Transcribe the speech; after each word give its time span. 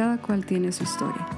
Cada 0.00 0.16
cual 0.16 0.46
tiene 0.46 0.72
su 0.72 0.84
historia, 0.84 1.28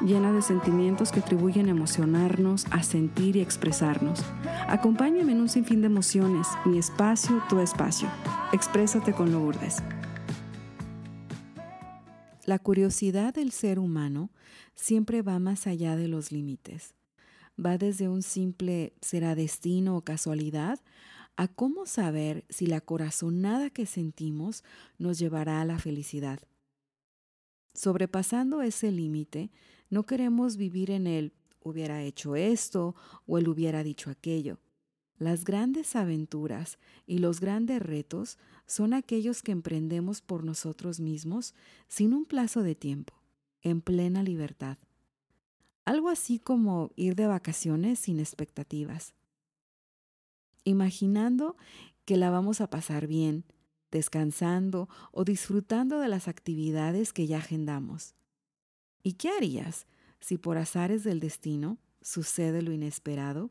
llena 0.00 0.32
de 0.32 0.40
sentimientos 0.40 1.12
que 1.12 1.20
atribuyen 1.20 1.66
a 1.66 1.72
emocionarnos, 1.72 2.64
a 2.70 2.82
sentir 2.82 3.36
y 3.36 3.42
expresarnos. 3.42 4.24
Acompáñame 4.66 5.32
en 5.32 5.42
un 5.42 5.50
sinfín 5.50 5.82
de 5.82 5.88
emociones, 5.88 6.48
mi 6.64 6.78
espacio, 6.78 7.42
tu 7.50 7.58
espacio. 7.58 8.08
Exprésate 8.54 9.12
con 9.12 9.30
Lourdes. 9.30 9.82
La 12.46 12.58
curiosidad 12.58 13.34
del 13.34 13.52
ser 13.52 13.78
humano 13.78 14.30
siempre 14.74 15.20
va 15.20 15.38
más 15.38 15.66
allá 15.66 15.96
de 15.96 16.08
los 16.08 16.32
límites. 16.32 16.94
Va 17.62 17.76
desde 17.76 18.08
un 18.08 18.22
simple 18.22 18.94
será 19.02 19.34
destino 19.34 19.98
o 19.98 20.00
casualidad 20.00 20.80
a 21.36 21.46
cómo 21.46 21.84
saber 21.84 22.46
si 22.48 22.66
la 22.66 22.80
corazonada 22.80 23.68
que 23.68 23.84
sentimos 23.84 24.64
nos 24.96 25.18
llevará 25.18 25.60
a 25.60 25.66
la 25.66 25.78
felicidad. 25.78 26.40
Sobrepasando 27.74 28.62
ese 28.62 28.90
límite, 28.90 29.50
no 29.90 30.04
queremos 30.04 30.56
vivir 30.56 30.90
en 30.90 31.06
el 31.06 31.32
hubiera 31.60 32.02
hecho 32.02 32.36
esto 32.36 32.94
o 33.26 33.38
el 33.38 33.48
hubiera 33.48 33.82
dicho 33.82 34.10
aquello. 34.10 34.58
Las 35.18 35.44
grandes 35.44 35.96
aventuras 35.96 36.78
y 37.06 37.18
los 37.18 37.40
grandes 37.40 37.82
retos 37.82 38.38
son 38.66 38.94
aquellos 38.94 39.42
que 39.42 39.52
emprendemos 39.52 40.20
por 40.22 40.44
nosotros 40.44 41.00
mismos 41.00 41.54
sin 41.88 42.14
un 42.14 42.24
plazo 42.24 42.62
de 42.62 42.74
tiempo, 42.74 43.14
en 43.62 43.80
plena 43.80 44.22
libertad. 44.22 44.78
Algo 45.84 46.08
así 46.08 46.38
como 46.38 46.92
ir 46.96 47.16
de 47.16 47.26
vacaciones 47.26 47.98
sin 47.98 48.20
expectativas 48.20 49.14
imaginando 50.68 51.56
que 52.04 52.16
la 52.16 52.30
vamos 52.30 52.60
a 52.60 52.70
pasar 52.70 53.06
bien, 53.06 53.44
descansando 53.90 54.88
o 55.12 55.24
disfrutando 55.24 55.98
de 56.00 56.08
las 56.08 56.28
actividades 56.28 57.12
que 57.12 57.26
ya 57.26 57.38
agendamos. 57.38 58.14
¿Y 59.02 59.14
qué 59.14 59.30
harías 59.30 59.86
si 60.20 60.38
por 60.38 60.58
azares 60.58 61.04
del 61.04 61.20
destino 61.20 61.78
sucede 62.00 62.62
lo 62.62 62.72
inesperado? 62.72 63.50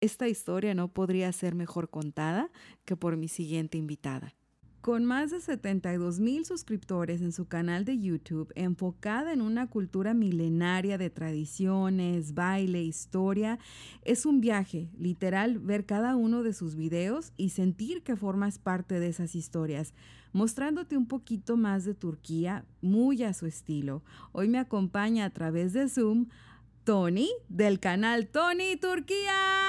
Esta 0.00 0.28
historia 0.28 0.74
no 0.74 0.88
podría 0.88 1.30
ser 1.32 1.54
mejor 1.54 1.90
contada 1.90 2.50
que 2.84 2.96
por 2.96 3.16
mi 3.16 3.28
siguiente 3.28 3.76
invitada. 3.76 4.34
Con 4.80 5.04
más 5.04 5.30
de 5.30 5.40
72 5.40 6.20
mil 6.20 6.46
suscriptores 6.46 7.20
en 7.20 7.32
su 7.32 7.46
canal 7.46 7.84
de 7.84 7.98
YouTube, 7.98 8.50
enfocada 8.54 9.34
en 9.34 9.42
una 9.42 9.66
cultura 9.66 10.14
milenaria 10.14 10.96
de 10.96 11.10
tradiciones, 11.10 12.32
baile, 12.32 12.82
historia, 12.82 13.58
es 14.06 14.24
un 14.24 14.40
viaje, 14.40 14.88
literal, 14.98 15.58
ver 15.58 15.84
cada 15.84 16.16
uno 16.16 16.42
de 16.42 16.54
sus 16.54 16.76
videos 16.76 17.34
y 17.36 17.50
sentir 17.50 18.02
que 18.02 18.16
formas 18.16 18.58
parte 18.58 19.00
de 19.00 19.08
esas 19.08 19.34
historias, 19.34 19.92
mostrándote 20.32 20.96
un 20.96 21.06
poquito 21.06 21.58
más 21.58 21.84
de 21.84 21.92
Turquía, 21.92 22.64
muy 22.80 23.22
a 23.22 23.34
su 23.34 23.44
estilo. 23.44 24.02
Hoy 24.32 24.48
me 24.48 24.58
acompaña 24.58 25.26
a 25.26 25.30
través 25.30 25.74
de 25.74 25.90
Zoom 25.90 26.28
Tony 26.84 27.28
del 27.50 27.80
canal 27.80 28.28
Tony 28.28 28.76
Turquía. 28.76 29.59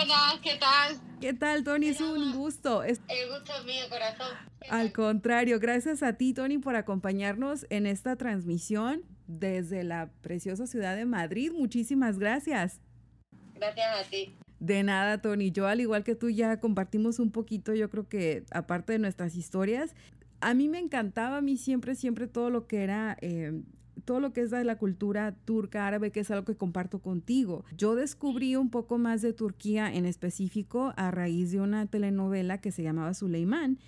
Buenas, 0.00 0.40
¿qué 0.42 0.56
tal? 0.56 1.00
¿Qué 1.20 1.34
tal, 1.34 1.64
Tony? 1.64 1.88
Es 1.88 2.00
un 2.00 2.32
gusto. 2.32 2.82
El 2.82 2.96
gusto 2.96 3.52
es 3.58 3.64
mío, 3.66 3.84
corazón. 3.90 4.28
Al 4.70 4.92
contrario, 4.92 5.60
gracias 5.60 6.02
a 6.02 6.14
ti, 6.14 6.32
Tony, 6.32 6.58
por 6.58 6.74
acompañarnos 6.76 7.66
en 7.68 7.86
esta 7.86 8.16
transmisión 8.16 9.02
desde 9.26 9.84
la 9.84 10.10
preciosa 10.22 10.66
ciudad 10.66 10.96
de 10.96 11.04
Madrid. 11.04 11.52
Muchísimas 11.52 12.18
gracias. 12.18 12.80
Gracias 13.54 14.06
a 14.06 14.08
ti. 14.08 14.34
De 14.58 14.82
nada, 14.82 15.20
Tony. 15.20 15.50
Yo, 15.50 15.66
al 15.66 15.80
igual 15.80 16.02
que 16.02 16.14
tú, 16.14 16.30
ya 16.30 16.60
compartimos 16.60 17.18
un 17.18 17.30
poquito, 17.30 17.74
yo 17.74 17.90
creo 17.90 18.08
que 18.08 18.44
aparte 18.50 18.94
de 18.94 18.98
nuestras 18.98 19.36
historias, 19.36 19.94
a 20.40 20.54
mí 20.54 20.68
me 20.68 20.78
encantaba, 20.78 21.38
a 21.38 21.42
mí 21.42 21.58
siempre, 21.58 21.94
siempre 21.94 22.26
todo 22.26 22.48
lo 22.48 22.66
que 22.66 22.82
era 22.82 23.18
eh, 23.20 23.52
todo 24.04 24.20
lo 24.20 24.32
que 24.32 24.42
es 24.42 24.50
de 24.50 24.64
la 24.64 24.76
cultura 24.76 25.34
turca 25.44 25.86
árabe, 25.86 26.10
que 26.10 26.20
es 26.20 26.30
algo 26.30 26.44
que 26.44 26.56
comparto 26.56 27.00
contigo. 27.00 27.64
Yo 27.76 27.94
descubrí 27.94 28.56
un 28.56 28.70
poco 28.70 28.98
más 28.98 29.22
de 29.22 29.32
Turquía 29.32 29.92
en 29.92 30.06
específico 30.06 30.92
a 30.96 31.10
raíz 31.10 31.52
de 31.52 31.60
una 31.60 31.86
telenovela 31.86 32.58
que 32.58 32.72
se 32.72 32.82
llamaba 32.82 33.14
Suleimán 33.14 33.78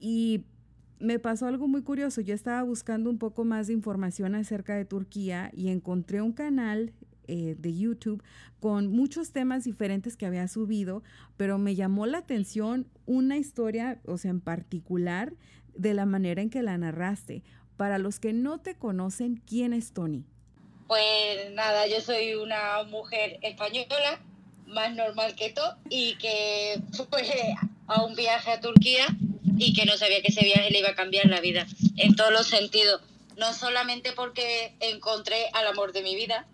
y 0.00 0.44
me 1.00 1.18
pasó 1.18 1.46
algo 1.46 1.68
muy 1.68 1.82
curioso. 1.82 2.20
Yo 2.20 2.34
estaba 2.34 2.62
buscando 2.62 3.10
un 3.10 3.18
poco 3.18 3.44
más 3.44 3.68
de 3.68 3.72
información 3.72 4.34
acerca 4.34 4.74
de 4.74 4.84
Turquía 4.84 5.50
y 5.54 5.68
encontré 5.68 6.22
un 6.22 6.32
canal 6.32 6.92
eh, 7.30 7.56
de 7.58 7.76
YouTube 7.76 8.22
con 8.58 8.88
muchos 8.88 9.32
temas 9.32 9.64
diferentes 9.64 10.16
que 10.16 10.26
había 10.26 10.48
subido, 10.48 11.02
pero 11.36 11.58
me 11.58 11.74
llamó 11.74 12.06
la 12.06 12.18
atención 12.18 12.86
una 13.06 13.36
historia, 13.36 14.00
o 14.06 14.16
sea, 14.16 14.30
en 14.30 14.40
particular, 14.40 15.34
de 15.76 15.94
la 15.94 16.06
manera 16.06 16.42
en 16.42 16.50
que 16.50 16.62
la 16.62 16.76
narraste. 16.76 17.44
Para 17.78 17.98
los 17.98 18.18
que 18.18 18.32
no 18.32 18.58
te 18.58 18.74
conocen, 18.74 19.40
¿quién 19.46 19.72
es 19.72 19.94
Tony? 19.94 20.24
Pues 20.88 21.52
nada, 21.52 21.86
yo 21.86 22.00
soy 22.00 22.34
una 22.34 22.82
mujer 22.82 23.38
española, 23.40 24.20
más 24.66 24.92
normal 24.96 25.36
que 25.36 25.50
todo, 25.50 25.76
y 25.88 26.16
que 26.16 26.80
fue 27.08 27.54
a 27.86 28.02
un 28.02 28.16
viaje 28.16 28.50
a 28.50 28.60
Turquía 28.60 29.06
y 29.56 29.74
que 29.74 29.86
no 29.86 29.96
sabía 29.96 30.20
que 30.22 30.28
ese 30.28 30.44
viaje 30.44 30.72
le 30.72 30.80
iba 30.80 30.88
a 30.88 30.94
cambiar 30.96 31.26
la 31.26 31.40
vida, 31.40 31.68
en 31.96 32.16
todos 32.16 32.32
los 32.32 32.48
sentidos. 32.48 33.00
No 33.36 33.54
solamente 33.54 34.10
porque 34.10 34.74
encontré 34.80 35.48
al 35.52 35.68
amor 35.68 35.92
de 35.92 36.02
mi 36.02 36.16
vida, 36.16 36.48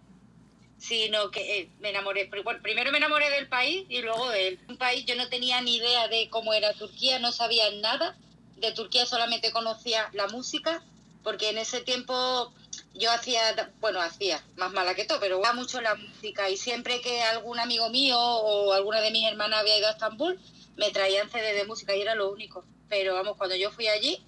sino 0.76 1.30
que 1.30 1.60
eh, 1.60 1.70
me 1.80 1.88
enamoré. 1.88 2.28
Primero 2.62 2.92
me 2.92 2.98
enamoré 2.98 3.30
del 3.30 3.48
país 3.48 3.86
y 3.88 4.02
luego 4.02 4.28
de 4.28 4.48
él. 4.48 4.60
Un 4.68 4.76
país, 4.76 5.06
yo 5.06 5.14
no 5.14 5.26
tenía 5.30 5.62
ni 5.62 5.76
idea 5.76 6.06
de 6.08 6.28
cómo 6.28 6.52
era 6.52 6.74
Turquía, 6.74 7.18
no 7.18 7.32
sabía 7.32 7.70
nada. 7.80 8.14
De 8.58 8.72
Turquía 8.72 9.06
solamente 9.06 9.52
conocía 9.52 10.10
la 10.12 10.28
música 10.28 10.82
porque 11.24 11.50
en 11.50 11.58
ese 11.58 11.80
tiempo 11.80 12.52
yo 12.94 13.10
hacía, 13.10 13.72
bueno, 13.80 14.00
hacía, 14.00 14.44
más 14.56 14.72
mala 14.72 14.94
que 14.94 15.04
todo, 15.04 15.18
pero 15.18 15.40
va 15.40 15.52
mucho 15.52 15.80
la 15.80 15.96
música 15.96 16.48
y 16.48 16.56
siempre 16.56 17.00
que 17.00 17.22
algún 17.22 17.58
amigo 17.58 17.90
mío 17.90 18.18
o 18.18 18.72
alguna 18.72 19.00
de 19.00 19.10
mis 19.10 19.26
hermanas 19.26 19.60
había 19.60 19.78
ido 19.78 19.88
a 19.88 19.92
Estambul, 19.92 20.38
me 20.76 20.90
traían 20.90 21.28
CD 21.30 21.54
de 21.54 21.64
música 21.64 21.96
y 21.96 22.02
era 22.02 22.14
lo 22.14 22.30
único. 22.30 22.64
Pero 22.88 23.14
vamos, 23.14 23.36
cuando 23.36 23.56
yo 23.56 23.72
fui 23.72 23.88
allí 23.88 24.24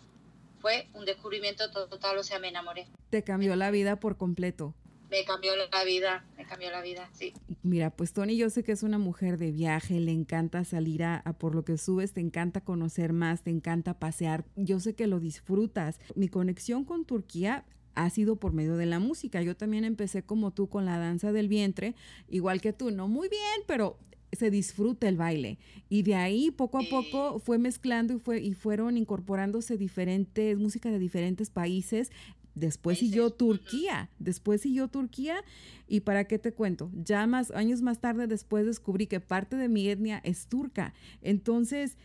fue 0.60 0.88
un 0.94 1.04
descubrimiento 1.04 1.70
total, 1.70 2.18
o 2.18 2.24
sea, 2.24 2.40
me 2.40 2.48
enamoré. 2.48 2.88
Te 3.10 3.22
cambió 3.22 3.54
la 3.54 3.70
vida 3.70 4.00
por 4.00 4.16
completo 4.16 4.74
me 5.10 5.24
cambió 5.24 5.52
la 5.56 5.84
vida, 5.84 6.24
me 6.46 6.50
cambió 6.50 6.70
la 6.70 6.80
vida, 6.80 7.08
sí. 7.12 7.32
Mira, 7.62 7.90
pues 7.90 8.12
Tony, 8.12 8.36
yo 8.36 8.50
sé 8.50 8.62
que 8.62 8.72
es 8.72 8.82
una 8.82 8.98
mujer 8.98 9.36
de 9.36 9.50
viaje, 9.50 10.00
le 10.00 10.12
encanta 10.12 10.64
salir 10.64 11.02
a, 11.02 11.22
por 11.38 11.54
lo 11.54 11.64
que 11.64 11.76
subes, 11.76 12.12
te 12.12 12.20
encanta 12.20 12.60
conocer 12.60 13.12
más, 13.12 13.42
te 13.42 13.50
encanta 13.50 13.98
pasear, 13.98 14.44
yo 14.54 14.78
sé 14.78 14.94
que 14.94 15.06
lo 15.06 15.18
disfrutas. 15.18 15.98
Mi 16.14 16.28
conexión 16.28 16.84
con 16.84 17.04
Turquía 17.04 17.64
ha 17.94 18.10
sido 18.10 18.36
por 18.36 18.52
medio 18.52 18.76
de 18.76 18.86
la 18.86 19.00
música. 19.00 19.42
Yo 19.42 19.56
también 19.56 19.84
empecé 19.84 20.22
como 20.22 20.52
tú 20.52 20.68
con 20.68 20.84
la 20.84 20.98
danza 20.98 21.32
del 21.32 21.48
vientre, 21.48 21.94
igual 22.28 22.60
que 22.60 22.72
tú, 22.72 22.90
no 22.90 23.08
muy 23.08 23.28
bien, 23.28 23.62
pero 23.66 23.98
se 24.32 24.50
disfruta 24.50 25.08
el 25.08 25.16
baile. 25.16 25.58
Y 25.88 26.02
de 26.02 26.14
ahí 26.14 26.50
poco 26.50 26.78
a 26.78 26.82
poco 26.88 27.38
fue 27.40 27.58
mezclando 27.58 28.14
y, 28.14 28.18
fue, 28.18 28.40
y 28.40 28.54
fueron 28.54 28.96
incorporándose 28.96 29.76
diferentes 29.76 30.58
músicas 30.58 30.92
de 30.92 30.98
diferentes 30.98 31.50
países. 31.50 32.10
Después 32.56 32.98
siguió 32.98 33.30
Turquía, 33.30 34.10
después 34.18 34.62
siguió 34.62 34.88
Turquía 34.88 35.44
y 35.86 36.00
para 36.00 36.24
qué 36.24 36.38
te 36.38 36.52
cuento, 36.52 36.90
ya 36.94 37.26
más 37.26 37.50
años 37.52 37.82
más 37.82 38.00
tarde 38.00 38.26
después 38.26 38.66
descubrí 38.66 39.06
que 39.06 39.20
parte 39.20 39.56
de 39.56 39.68
mi 39.68 39.88
etnia 39.88 40.20
es 40.24 40.46
turca. 40.46 40.94
Entonces, 41.22 41.96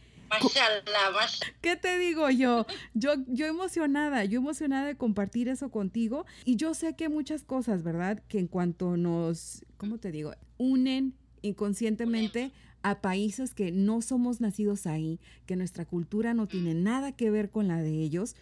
¿qué 1.62 1.76
te 1.78 1.98
digo 1.98 2.30
yo? 2.30 2.66
Yo 2.94 3.14
yo 3.28 3.46
emocionada, 3.48 4.26
yo 4.26 4.40
emocionada 4.40 4.88
de 4.88 4.98
compartir 4.98 5.48
eso 5.48 5.72
contigo 5.72 6.26
y 6.46 6.58
yo 6.58 6.74
sé 6.74 6.96
que 6.96 7.10
muchas 7.10 7.44
cosas, 7.44 7.82
¿verdad? 7.82 8.22
Que 8.28 8.38
en 8.38 8.48
cuanto 8.48 8.98
nos, 8.98 9.66
¿cómo 9.78 9.98
te 9.98 10.12
digo? 10.12 10.34
unen 10.62 11.16
inconscientemente 11.42 12.52
a 12.84 13.02
países 13.02 13.54
que 13.54 13.72
no 13.72 14.02
somos 14.02 14.42
nacidos 14.42 14.86
ahí, 14.86 15.20
que 15.46 15.56
nuestra 15.56 15.86
cultura 15.86 16.34
no 16.34 16.48
tiene 16.48 16.76
nada 16.76 17.12
que 17.14 17.32
ver 17.32 17.50
con 17.50 17.68
la 17.68 17.82
de 17.82 18.02
ellos 18.02 18.36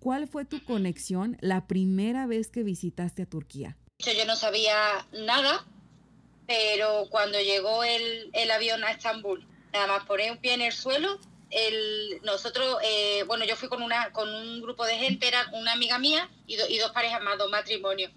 ¿Cuál 0.00 0.28
fue 0.28 0.44
tu 0.44 0.62
conexión 0.64 1.36
la 1.40 1.66
primera 1.66 2.26
vez 2.26 2.48
que 2.48 2.62
visitaste 2.62 3.22
a 3.22 3.26
Turquía? 3.26 3.76
Yo 3.98 4.24
no 4.26 4.36
sabía 4.36 5.06
nada, 5.12 5.64
pero 6.46 7.06
cuando 7.10 7.40
llegó 7.40 7.82
el, 7.82 8.50
avión 8.50 8.84
a 8.84 8.90
Estambul, 8.90 9.46
nada 9.72 9.86
más 9.86 10.04
poner 10.04 10.30
un 10.30 10.38
pie 10.38 10.54
en 10.54 10.62
el 10.62 10.72
suelo, 10.72 11.18
el, 11.50 12.20
nosotros, 12.22 12.78
eh, 12.84 13.24
bueno, 13.26 13.44
yo 13.44 13.56
fui 13.56 13.68
con, 13.68 13.82
una, 13.82 14.12
con 14.12 14.28
un 14.28 14.60
grupo 14.60 14.84
de 14.84 14.98
gente, 14.98 15.28
era 15.28 15.48
una 15.52 15.72
amiga 15.72 15.98
mía 15.98 16.28
y, 16.46 16.60
y 16.60 16.78
dos 16.78 16.90
parejas 16.92 17.22
más, 17.22 17.38
dos 17.38 17.50
matrimonios. 17.50 18.12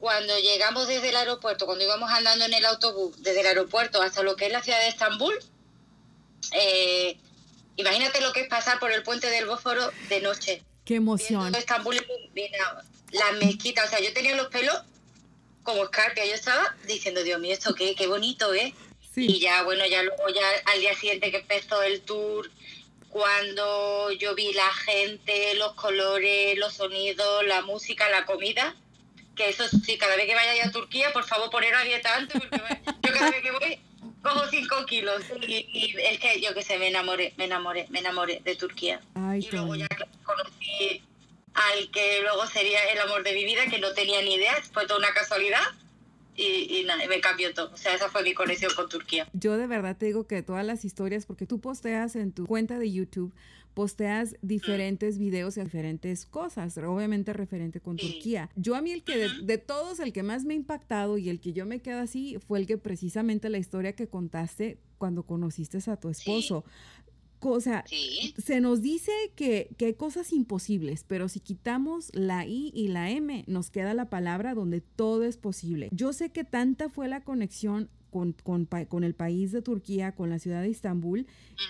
Cuando 0.00 0.36
llegamos 0.38 0.88
desde 0.88 1.10
el 1.10 1.16
aeropuerto, 1.16 1.66
cuando 1.66 1.84
íbamos 1.84 2.10
andando 2.10 2.44
en 2.44 2.54
el 2.54 2.64
autobús, 2.64 3.22
desde 3.22 3.40
el 3.40 3.46
aeropuerto 3.46 4.02
hasta 4.02 4.22
lo 4.22 4.34
que 4.34 4.46
es 4.46 4.52
la 4.52 4.62
ciudad 4.62 4.80
de 4.80 4.88
Estambul, 4.88 5.38
eh, 6.52 7.18
imagínate 7.76 8.20
lo 8.20 8.32
que 8.32 8.40
es 8.40 8.48
pasar 8.48 8.80
por 8.80 8.90
el 8.90 9.02
puente 9.02 9.30
del 9.30 9.46
Bósforo 9.46 9.90
de 10.08 10.20
noche. 10.20 10.62
Qué 10.84 10.96
emoción. 10.96 11.54
Estambul, 11.54 11.96
la 13.12 13.32
mezquita, 13.32 13.84
o 13.84 13.88
sea, 13.88 14.00
yo 14.00 14.12
tenía 14.12 14.34
los 14.34 14.48
pelos 14.48 14.82
como 15.62 15.84
escarpia, 15.84 16.24
yo 16.26 16.34
estaba 16.34 16.74
diciendo, 16.86 17.22
Dios 17.22 17.40
mío, 17.40 17.52
esto 17.52 17.74
qué, 17.74 17.94
qué 17.94 18.06
bonito, 18.06 18.52
¿eh? 18.52 18.74
Y 19.14 19.40
ya, 19.40 19.62
bueno, 19.62 19.84
ya 19.86 20.02
luego 20.02 20.28
ya 20.30 20.42
al 20.72 20.80
día 20.80 20.94
siguiente 20.94 21.30
que 21.30 21.38
empezó 21.38 21.82
el 21.82 22.00
tour, 22.00 22.50
cuando 23.10 24.10
yo 24.12 24.34
vi 24.34 24.54
la 24.54 24.72
gente, 24.72 25.54
los 25.54 25.74
colores, 25.74 26.58
los 26.58 26.74
sonidos, 26.74 27.44
la 27.46 27.60
música, 27.60 28.08
la 28.08 28.24
comida, 28.24 28.74
que 29.36 29.50
eso 29.50 29.68
sí, 29.68 29.98
cada 29.98 30.16
vez 30.16 30.26
que 30.26 30.34
vaya 30.34 30.64
a 30.64 30.70
Turquía, 30.70 31.12
por 31.12 31.24
favor, 31.24 31.50
poner 31.50 31.74
a 31.74 31.84
dieta 31.84 32.16
antes, 32.16 32.40
porque 32.40 32.58
yo 33.02 33.12
cada 33.12 33.30
vez 33.30 33.42
que 33.42 33.50
voy 33.50 33.78
cojo 34.22 34.46
5 34.48 34.86
kilos. 34.86 35.22
Y, 35.46 35.94
es 35.98 36.18
que 36.18 36.40
yo 36.40 36.54
que 36.54 36.62
sé, 36.62 36.78
me 36.78 36.88
enamoré, 36.88 37.34
me 37.36 37.44
enamoré, 37.44 37.86
me 37.90 37.98
enamoré 37.98 38.40
de 38.44 38.56
Turquía. 38.56 39.00
y 39.38 39.50
luego 39.50 39.74
ya 39.74 39.88
conocí 40.24 41.02
al 41.54 41.90
que 41.90 42.22
luego 42.22 42.46
sería 42.46 42.78
el 42.92 42.98
amor 43.00 43.22
de 43.22 43.34
mi 43.34 43.44
vida, 43.44 43.66
que 43.66 43.78
no 43.78 43.92
tenía 43.92 44.22
ni 44.22 44.34
idea, 44.34 44.54
fue 44.72 44.86
toda 44.86 44.98
una 44.98 45.12
casualidad. 45.12 45.60
Y, 46.34 46.78
y 46.78 46.84
nada, 46.84 47.06
me 47.06 47.20
cambió 47.20 47.52
todo. 47.52 47.70
O 47.74 47.76
sea, 47.76 47.94
esa 47.94 48.08
fue 48.08 48.22
mi 48.22 48.32
conexión 48.32 48.72
con 48.74 48.88
Turquía. 48.88 49.28
Yo 49.34 49.58
de 49.58 49.66
verdad 49.66 49.98
te 49.98 50.06
digo 50.06 50.26
que 50.26 50.42
todas 50.42 50.64
las 50.64 50.82
historias, 50.86 51.26
porque 51.26 51.46
tú 51.46 51.60
posteas 51.60 52.16
en 52.16 52.32
tu 52.32 52.46
cuenta 52.46 52.78
de 52.78 52.90
YouTube, 52.90 53.34
posteas 53.74 54.36
diferentes 54.42 55.18
videos 55.18 55.56
y 55.56 55.62
diferentes 55.62 56.26
cosas, 56.26 56.76
obviamente 56.78 57.32
referente 57.32 57.80
con 57.80 57.96
Turquía. 57.96 58.50
Yo 58.56 58.74
a 58.74 58.82
mí 58.82 58.90
el 58.90 59.02
que 59.02 59.28
de, 59.42 59.58
todos, 59.58 60.00
el 60.00 60.12
que 60.12 60.22
más 60.22 60.44
me 60.44 60.54
ha 60.54 60.56
impactado 60.56 61.18
y 61.18 61.28
el 61.28 61.40
que 61.40 61.52
yo 61.52 61.66
me 61.66 61.80
quedo 61.80 62.00
así 62.00 62.38
fue 62.46 62.58
el 62.58 62.66
que 62.66 62.78
precisamente 62.78 63.48
la 63.48 63.58
historia 63.58 63.94
que 63.94 64.08
contaste 64.08 64.78
cuando 64.98 65.24
conociste 65.24 65.78
a 65.90 65.96
tu 65.96 66.08
esposo. 66.08 66.64
Cosa, 67.38 67.84
se 68.38 68.60
nos 68.60 68.82
dice 68.82 69.10
que, 69.34 69.74
que, 69.76 69.86
hay 69.86 69.94
cosas 69.94 70.32
imposibles, 70.32 71.04
pero 71.08 71.28
si 71.28 71.40
quitamos 71.40 72.10
la 72.14 72.46
I 72.46 72.70
y 72.72 72.86
la 72.86 73.10
M, 73.10 73.42
nos 73.48 73.68
queda 73.70 73.94
la 73.94 74.08
palabra 74.08 74.54
donde 74.54 74.80
todo 74.80 75.24
es 75.24 75.38
posible. 75.38 75.88
Yo 75.90 76.12
sé 76.12 76.30
que 76.30 76.44
tanta 76.44 76.88
fue 76.88 77.08
la 77.08 77.24
conexión 77.24 77.90
con, 78.12 78.36
con, 78.44 78.66
con 78.66 79.02
el 79.02 79.14
país 79.14 79.50
de 79.50 79.62
Turquía, 79.62 80.12
con 80.12 80.30
la 80.30 80.38
ciudad 80.38 80.62
de 80.62 80.68
Estambul, 80.68 81.26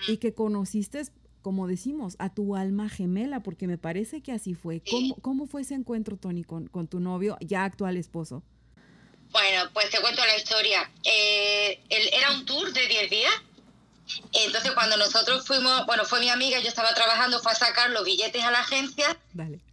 y 0.07 0.17
que 0.17 0.33
conociste 0.33 1.01
como 1.43 1.67
decimos, 1.67 2.15
a 2.17 2.33
tu 2.33 2.55
alma 2.55 2.89
gemela, 2.89 3.41
porque 3.41 3.67
me 3.67 3.77
parece 3.77 4.21
que 4.21 4.31
así 4.31 4.55
fue. 4.55 4.81
¿Cómo, 4.89 5.15
¿Cómo, 5.21 5.45
fue 5.45 5.61
ese 5.61 5.75
encuentro, 5.75 6.17
Tony, 6.17 6.43
con, 6.43 6.67
con, 6.67 6.87
tu 6.87 6.99
novio, 6.99 7.37
ya 7.41 7.65
actual 7.65 7.97
esposo? 7.97 8.41
Bueno, 9.31 9.69
pues 9.73 9.89
te 9.89 9.99
cuento 9.99 10.25
la 10.25 10.37
historia. 10.37 10.89
Eh, 11.03 11.79
era 11.89 12.31
un 12.31 12.45
tour 12.45 12.71
de 12.71 12.87
10 12.87 13.09
días. 13.09 13.33
Entonces, 14.31 14.71
cuando 14.71 14.95
nosotros 14.97 15.45
fuimos, 15.45 15.85
bueno, 15.85 16.05
fue 16.05 16.19
mi 16.19 16.29
amiga, 16.29 16.59
yo 16.59 16.69
estaba 16.69 16.93
trabajando, 16.93 17.41
fue 17.41 17.51
a 17.51 17.55
sacar 17.55 17.89
los 17.89 18.05
billetes 18.05 18.43
a 18.43 18.51
la 18.51 18.59
agencia. 18.59 19.17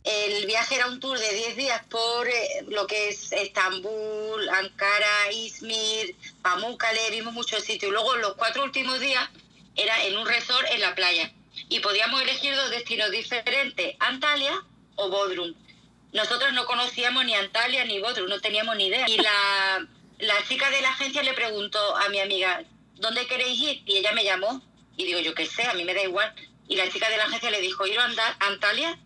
El 0.02 0.46
viaje 0.46 0.74
era 0.74 0.88
un 0.88 0.98
tour 0.98 1.18
de 1.18 1.32
10 1.32 1.56
días 1.56 1.82
por 1.88 2.26
eh, 2.26 2.64
lo 2.68 2.86
que 2.86 3.10
es 3.10 3.32
Estambul, 3.32 4.48
Ankara, 4.48 5.32
Izmir, 5.32 6.16
Pamukkale, 6.42 7.10
vimos 7.10 7.32
muchos 7.32 7.62
sitios. 7.62 7.92
Luego, 7.92 8.16
los 8.16 8.34
cuatro 8.34 8.64
últimos 8.64 8.98
días, 8.98 9.28
era 9.76 10.04
en 10.04 10.16
un 10.16 10.26
resort 10.26 10.66
en 10.72 10.80
la 10.80 10.94
playa 10.94 11.32
y 11.70 11.78
podíamos 11.80 12.20
elegir 12.20 12.54
dos 12.54 12.70
destinos 12.70 13.10
diferentes, 13.10 13.96
Antalya 14.00 14.52
o 14.96 15.08
Bodrum. 15.08 15.54
Nosotros 16.12 16.52
no 16.52 16.66
conocíamos 16.66 17.24
ni 17.24 17.34
Antalya 17.34 17.84
ni 17.84 18.00
Bodrum, 18.00 18.28
no 18.28 18.40
teníamos 18.40 18.76
ni 18.76 18.88
idea. 18.88 19.08
Y 19.08 19.16
la, 19.16 19.88
la 20.18 20.34
chica 20.48 20.68
de 20.68 20.82
la 20.82 20.90
agencia 20.90 21.22
le 21.22 21.32
preguntó 21.32 21.78
a 21.96 22.08
mi 22.08 22.18
amiga, 22.18 22.64
¿dónde 22.96 23.26
queréis 23.26 23.58
ir? 23.60 23.82
Y 23.86 23.98
ella 23.98 24.12
me 24.12 24.24
llamó 24.24 24.60
y 24.96 25.04
digo, 25.04 25.20
yo 25.20 25.32
qué 25.32 25.46
sé, 25.46 25.62
a 25.62 25.74
mí 25.74 25.84
me 25.84 25.94
da 25.94 26.02
igual. 26.02 26.34
Y 26.66 26.74
la 26.74 26.90
chica 26.90 27.08
de 27.08 27.16
la 27.16 27.24
agencia 27.24 27.50
le 27.50 27.60
dijo, 27.60 27.86
ir 27.86 27.98
a 28.00 28.10
Antalya, 28.40 28.98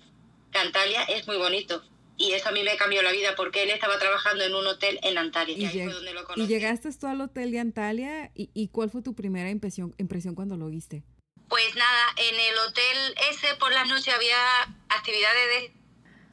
que 0.51 0.59
Antalya 0.59 1.03
es 1.05 1.27
muy 1.27 1.37
bonito. 1.37 1.85
Y 2.17 2.33
eso 2.33 2.49
a 2.49 2.53
mí 2.53 2.63
me 2.63 2.77
cambió 2.77 3.03
la 3.03 3.13
vida 3.13 3.35
porque 3.37 3.65
él 3.65 3.71
estaba 3.71 3.99
trabajando 3.99 4.43
en 4.43 4.55
un 4.55 4.67
hotel 4.67 4.99
en 5.03 5.19
Antalya. 5.19 5.55
Y, 5.55 6.41
y 6.41 6.47
llegaste 6.47 6.91
tú 6.93 7.07
al 7.09 7.21
hotel 7.21 7.51
de 7.51 7.59
Antalya 7.59 8.31
y, 8.35 8.49
y 8.55 8.69
¿cuál 8.69 8.89
fue 8.89 9.03
tu 9.03 9.15
primera 9.15 9.51
impresión, 9.51 9.95
impresión 9.99 10.35
cuando 10.35 10.57
lo 10.57 10.69
viste? 10.71 11.03
Pues 11.49 11.75
nada, 11.77 12.13
en 12.17 12.35
el 12.35 12.59
hotel 12.59 13.15
ese 13.31 13.55
por 13.57 13.73
la 13.73 13.85
noche 13.85 14.13
había 14.13 14.63
actividades 14.89 15.49
de... 15.49 15.75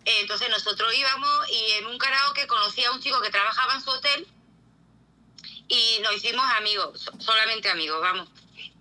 Entonces 0.03 0.49
nosotros 0.49 0.93
íbamos 0.95 1.49
y 1.49 1.71
en 1.73 1.85
un 1.85 1.97
karaoke 1.97 2.47
conocí 2.47 2.83
a 2.83 2.91
un 2.91 3.01
chico 3.01 3.21
que 3.21 3.29
trabajaba 3.29 3.75
en 3.75 3.81
su 3.81 3.91
hotel 3.91 4.27
y 5.67 5.99
nos 6.01 6.15
hicimos 6.15 6.45
amigos, 6.57 7.09
solamente 7.19 7.69
amigos, 7.69 8.01
vamos. 8.01 8.29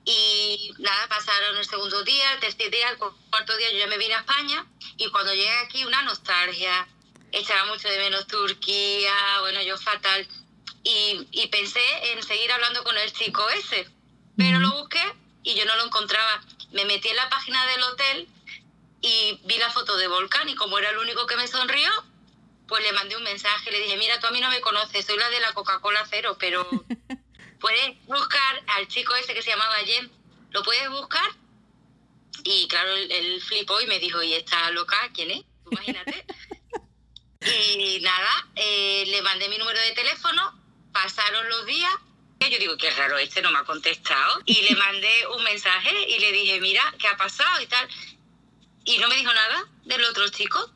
Y 0.04 0.72
nada, 0.78 1.08
pasaron 1.08 1.56
el 1.58 1.64
segundo 1.66 2.02
día, 2.04 2.32
el 2.32 2.40
tercer 2.40 2.70
día, 2.70 2.88
el 2.88 2.96
cuarto 2.96 3.56
día 3.56 3.70
yo 3.70 3.78
ya 3.78 3.86
me 3.86 3.98
vine 3.98 4.14
a 4.14 4.20
España 4.20 4.66
y 4.96 5.08
cuando 5.10 5.34
llegué 5.34 5.56
aquí 5.58 5.84
una 5.84 6.02
nostalgia, 6.02 6.88
echaba 7.32 7.66
mucho 7.66 7.88
de 7.88 7.98
menos 7.98 8.26
Turquía, 8.26 9.14
bueno, 9.40 9.62
yo 9.62 9.76
fatal. 9.76 10.26
Y, 10.82 11.28
y 11.30 11.48
pensé 11.48 11.82
en 12.12 12.22
seguir 12.22 12.50
hablando 12.50 12.82
con 12.82 12.96
el 12.96 13.12
chico 13.12 13.48
ese, 13.50 13.86
pero 14.36 14.58
lo 14.58 14.72
busqué 14.72 15.02
y 15.42 15.54
yo 15.54 15.64
no 15.64 15.76
lo 15.76 15.86
encontraba. 15.86 16.42
Me 16.72 16.84
metí 16.84 17.08
en 17.08 17.16
la 17.16 17.28
página 17.28 17.66
del 17.66 17.82
hotel 17.82 18.28
y 19.00 19.40
vi 19.44 19.56
la 19.58 19.70
foto 19.70 19.96
de 19.96 20.08
Volcán 20.08 20.48
y 20.48 20.54
como 20.54 20.78
era 20.78 20.90
el 20.90 20.98
único 20.98 21.26
que 21.26 21.36
me 21.36 21.48
sonrió, 21.48 21.90
pues 22.68 22.82
le 22.84 22.92
mandé 22.92 23.16
un 23.16 23.24
mensaje, 23.24 23.70
le 23.70 23.80
dije, 23.80 23.96
mira, 23.96 24.20
tú 24.20 24.26
a 24.26 24.30
mí 24.30 24.40
no 24.40 24.50
me 24.50 24.60
conoces, 24.60 25.04
soy 25.04 25.18
la 25.18 25.28
de 25.30 25.40
la 25.40 25.52
Coca-Cola 25.52 26.06
cero, 26.08 26.36
pero 26.38 26.68
puedes 27.60 28.06
buscar 28.06 28.62
al 28.68 28.86
chico 28.88 29.14
ese 29.16 29.34
que 29.34 29.42
se 29.42 29.50
llamaba 29.50 29.76
Jem, 29.78 30.10
¿lo 30.50 30.62
puedes 30.62 30.88
buscar? 30.90 31.28
Y 32.44 32.68
claro, 32.68 32.94
él, 32.94 33.42
flipó 33.42 33.80
y 33.80 33.86
me 33.86 33.98
dijo, 33.98 34.22
¿y 34.22 34.34
esta 34.34 34.70
loca 34.70 34.96
quién 35.12 35.30
es? 35.30 35.44
Imagínate. 35.70 36.24
y 37.40 38.00
nada, 38.00 38.48
eh, 38.54 39.04
le 39.06 39.22
mandé 39.22 39.48
mi 39.48 39.58
número 39.58 39.80
de 39.80 39.92
teléfono, 39.92 40.62
pasaron 40.92 41.48
los 41.48 41.66
días 41.66 41.92
yo 42.48 42.58
digo, 42.58 42.76
qué 42.76 42.90
raro, 42.90 43.18
este 43.18 43.42
no 43.42 43.50
me 43.50 43.58
ha 43.58 43.64
contestado. 43.64 44.40
Y 44.46 44.62
le 44.62 44.76
mandé 44.76 45.26
un 45.36 45.42
mensaje 45.42 45.94
y 46.08 46.18
le 46.18 46.32
dije, 46.32 46.60
mira, 46.60 46.82
¿qué 46.98 47.06
ha 47.08 47.16
pasado 47.16 47.60
y 47.60 47.66
tal? 47.66 47.86
Y 48.84 48.98
no 48.98 49.08
me 49.08 49.16
dijo 49.16 49.32
nada 49.32 49.66
del 49.84 50.02
otro 50.04 50.28
chico, 50.30 50.72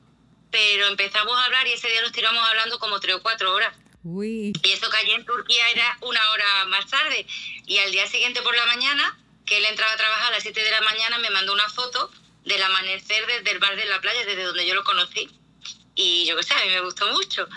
pero 0.51 0.87
empezamos 0.87 1.35
a 1.37 1.45
hablar 1.45 1.67
y 1.67 1.73
ese 1.73 1.89
día 1.89 2.03
nos 2.03 2.13
tiramos 2.13 2.47
hablando 2.47 2.79
como 2.79 3.01
tres 3.01 3.17
o 3.17 3.23
cuatro 3.23 3.55
horas. 3.55 3.75
Uy. 4.03 4.53
Y 4.63 4.73
eso 4.73 4.91
que 4.91 4.97
allí 4.99 5.13
en 5.13 5.25
Turquía 5.25 5.71
era 5.71 5.97
una 6.03 6.21
hora 6.31 6.67
más 6.67 6.87
tarde. 6.87 7.27
Y 7.67 7.79
al 7.79 7.91
día 7.91 8.07
siguiente 8.07 8.43
por 8.43 8.55
la 8.55 8.67
mañana, 8.67 9.19
que 9.47 9.57
él 9.57 9.65
entraba 9.65 9.93
a 9.93 9.97
trabajar 9.97 10.29
a 10.29 10.31
las 10.33 10.43
7 10.43 10.63
de 10.63 10.71
la 10.71 10.83
mañana, 10.83 11.17
me 11.19 11.31
mandó 11.31 11.55
una 11.55 11.69
foto 11.71 12.11
del 12.45 12.63
amanecer 12.63 13.27
desde 13.27 13.51
el 13.51 13.59
bar 13.59 13.75
de 13.77 13.87
la 13.87 14.03
playa, 14.03 14.27
desde 14.27 14.45
donde 14.45 14.67
yo 14.67 14.75
lo 14.75 14.85
conocí. 14.85 15.31
Y 15.95 16.27
yo 16.27 16.37
qué 16.37 16.43
sé, 16.43 16.53
a 16.53 16.65
mí 16.65 16.71
me 16.71 16.81
gustó 16.81 17.07
mucho 17.13 17.49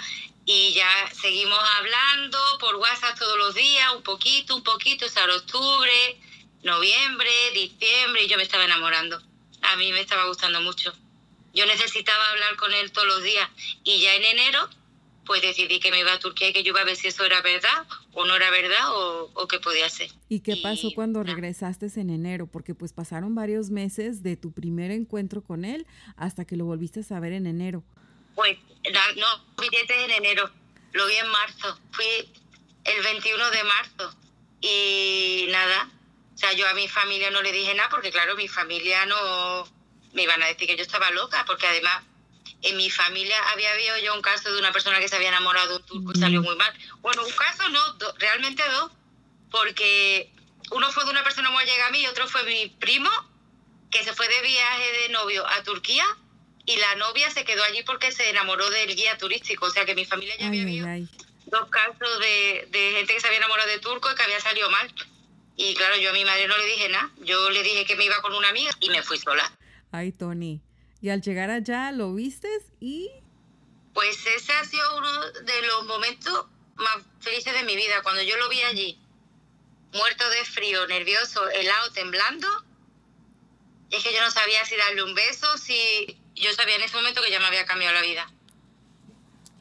y 0.48 0.72
ya 0.74 0.90
seguimos 1.14 1.60
hablando 1.78 2.38
por 2.62 2.78
WhatsApp 2.78 3.20
todos 3.20 3.38
los 3.38 3.54
días, 3.54 3.94
un 3.94 4.02
poquito, 4.02 4.56
un 4.56 4.64
poquito, 4.64 5.06
hasta 5.06 5.26
octubre, 5.26 6.18
noviembre, 6.64 7.30
diciembre, 7.54 8.24
y 8.24 8.28
yo 8.28 8.38
me 8.38 8.44
estaba 8.44 8.64
enamorando. 8.64 9.22
A 9.62 9.76
mí 9.76 9.92
me 9.92 10.00
estaba 10.00 10.26
gustando 10.26 10.62
mucho. 10.62 10.94
Yo 11.54 11.66
necesitaba 11.66 12.30
hablar 12.32 12.56
con 12.56 12.74
él 12.74 12.94
todos 12.94 13.08
los 13.08 13.24
días 13.24 13.50
y 13.84 14.00
ya 14.00 14.16
en 14.16 14.24
enero 14.24 14.70
pues 15.26 15.42
decidí 15.42 15.82
que 15.82 15.92
me 15.92 16.00
iba 16.00 16.14
a 16.14 16.20
Turquía 16.20 16.50
y 16.50 16.54
que 16.54 16.64
yo 16.64 16.70
iba 16.70 16.80
a 16.80 16.86
ver 16.86 16.96
si 16.96 17.10
eso 17.10 17.26
era 17.26 17.42
verdad 17.42 17.86
o 18.14 18.24
no 18.24 18.34
era 18.38 18.50
verdad 18.50 18.96
o, 18.96 19.30
o 19.34 19.48
qué 19.50 19.60
podía 19.60 19.90
ser. 19.90 20.10
¿Y 20.30 20.40
qué 20.40 20.56
pasó 20.56 20.92
cuando 20.96 21.22
regresaste 21.24 21.88
en 21.98 22.10
enero? 22.10 22.48
Porque 22.48 22.74
pues 22.74 22.94
pasaron 22.94 23.36
varios 23.36 23.70
meses 23.70 24.24
de 24.24 24.38
tu 24.38 24.54
primer 24.54 24.92
encuentro 24.92 25.44
con 25.44 25.66
él 25.66 25.86
hasta 26.16 26.46
que 26.46 26.56
lo 26.56 26.64
volviste 26.64 27.02
a 27.14 27.20
ver 27.20 27.34
en 27.34 27.46
enero. 27.46 27.84
Pues 28.38 28.56
no, 29.16 29.46
billetes 29.60 29.98
en 29.98 30.12
enero, 30.12 30.48
lo 30.92 31.08
vi 31.08 31.16
en 31.16 31.28
marzo, 31.28 31.80
fui 31.92 32.06
el 32.84 33.04
21 33.04 33.50
de 33.50 33.64
marzo 33.64 34.16
y 34.62 35.48
nada, 35.50 35.90
o 36.36 36.38
sea, 36.38 36.54
yo 36.54 36.70
a 36.70 36.76
mi 36.76 36.88
familia 36.88 37.32
no 37.32 37.42
le 37.42 37.52
dije 37.52 37.74
nada 37.74 37.90
porque 37.90 38.12
claro, 38.12 38.36
mi 38.36 38.48
familia 38.48 39.08
no 39.08 39.68
me 40.14 40.22
iban 40.22 40.44
a 40.44 40.46
decir 40.46 40.68
que 40.68 40.78
yo 40.78 40.84
estaba 40.84 41.10
loca, 41.10 41.46
porque 41.48 41.66
además 41.66 42.04
en 42.62 42.78
mi 42.78 42.92
familia 42.92 43.38
había 43.50 43.72
habido 43.72 43.98
yo 44.06 44.14
un 44.14 44.22
caso 44.22 44.54
de 44.54 44.60
una 44.60 44.72
persona 44.72 45.00
que 45.00 45.08
se 45.08 45.16
había 45.16 45.30
enamorado 45.30 45.70
de 45.70 45.76
un 45.78 45.86
turco 45.88 46.12
y 46.14 46.20
salió 46.20 46.44
muy 46.44 46.56
mal. 46.58 46.72
Bueno, 47.00 47.26
un 47.26 47.32
caso 47.32 47.68
no, 47.70 47.82
realmente 48.20 48.62
dos, 48.70 48.92
porque 49.50 50.32
uno 50.70 50.92
fue 50.92 51.06
de 51.06 51.10
una 51.10 51.24
persona 51.24 51.50
muy 51.50 51.66
llegada 51.66 51.88
a 51.88 51.92
mí 51.92 52.02
y 52.02 52.06
otro 52.06 52.28
fue 52.28 52.44
mi 52.44 52.68
primo, 52.68 53.10
que 53.90 54.04
se 54.04 54.14
fue 54.14 54.28
de 54.28 54.42
viaje 54.44 54.92
de 54.92 55.10
novio 55.10 55.44
a 55.48 55.64
Turquía 55.64 56.06
y 56.68 56.76
la 56.76 56.96
novia 56.96 57.32
se 57.32 57.46
quedó 57.46 57.64
allí 57.64 57.82
porque 57.84 58.12
se 58.12 58.30
enamoró 58.30 58.70
del 58.70 58.94
guía 58.94 59.18
turístico. 59.18 59.66
O 59.66 59.72
sea 59.72 59.86
que 59.86 59.96
mi 59.96 60.06
familia 60.06 60.36
ya 60.38 60.48
había 60.48 60.66
visto 60.66 61.26
dos 61.46 61.70
casos 61.70 62.20
de, 62.20 62.68
gente 62.72 63.14
que 63.14 63.20
se 63.22 63.28
había 63.28 63.40
enamorado 63.40 63.70
de 63.70 63.80
turco 63.80 64.12
y 64.12 64.16
que 64.16 64.24
había 64.24 64.40
salido 64.42 64.70
mal. 64.70 64.94
Y 65.56 65.74
claro, 65.76 65.96
yo 65.96 66.10
a 66.10 66.14
mi 66.14 66.26
madre 66.26 66.46
no 66.48 66.58
le 66.58 66.66
dije 66.66 66.90
nada. 66.90 67.10
Yo 67.22 67.50
le 67.50 67.64
dije 67.64 67.86
que 67.86 67.96
me 67.96 68.04
iba 68.04 68.22
con 68.22 68.34
una 68.34 68.50
amiga 68.50 68.72
y 68.82 68.90
me 68.90 69.02
fui 69.02 69.18
sola. 69.18 69.50
Ay, 69.94 70.12
Tony. 70.12 70.62
Y 71.02 71.10
al 71.10 71.22
llegar 71.22 71.50
allá, 71.50 71.92
¿lo 71.92 72.14
vistes 72.14 72.66
y...? 72.82 73.10
Pues 73.94 74.28
ese 74.28 74.52
ha 74.52 74.66
sido 74.66 74.98
uno 74.98 75.32
de 75.32 75.62
los 75.64 75.86
momentos 75.86 76.46
más 76.76 76.98
felices 77.22 77.54
de 77.54 77.64
mi 77.64 77.76
vida. 77.78 78.04
Cuando 78.04 78.22
yo 78.22 78.36
lo 78.38 78.50
vi 78.50 78.62
allí, 78.62 79.00
muerto 79.94 80.30
de 80.30 80.44
frío, 80.44 80.86
nervioso, 80.88 81.50
helado, 81.50 81.92
temblando, 81.94 82.48
es 83.90 84.04
que 84.04 84.14
yo 84.14 84.22
no 84.22 84.30
sabía 84.30 84.66
si 84.66 84.76
darle 84.76 85.04
un 85.04 85.16
beso, 85.16 85.58
si 85.58 86.20
yo 86.40 86.54
sabía 86.54 86.76
en 86.76 86.84
ese 86.84 86.96
momento 86.96 87.22
que 87.22 87.32
ya 87.32 87.40
me 87.40 87.46
había 87.46 87.66
cambiado 87.66 87.94
la 87.94 88.02
vida. 88.02 88.32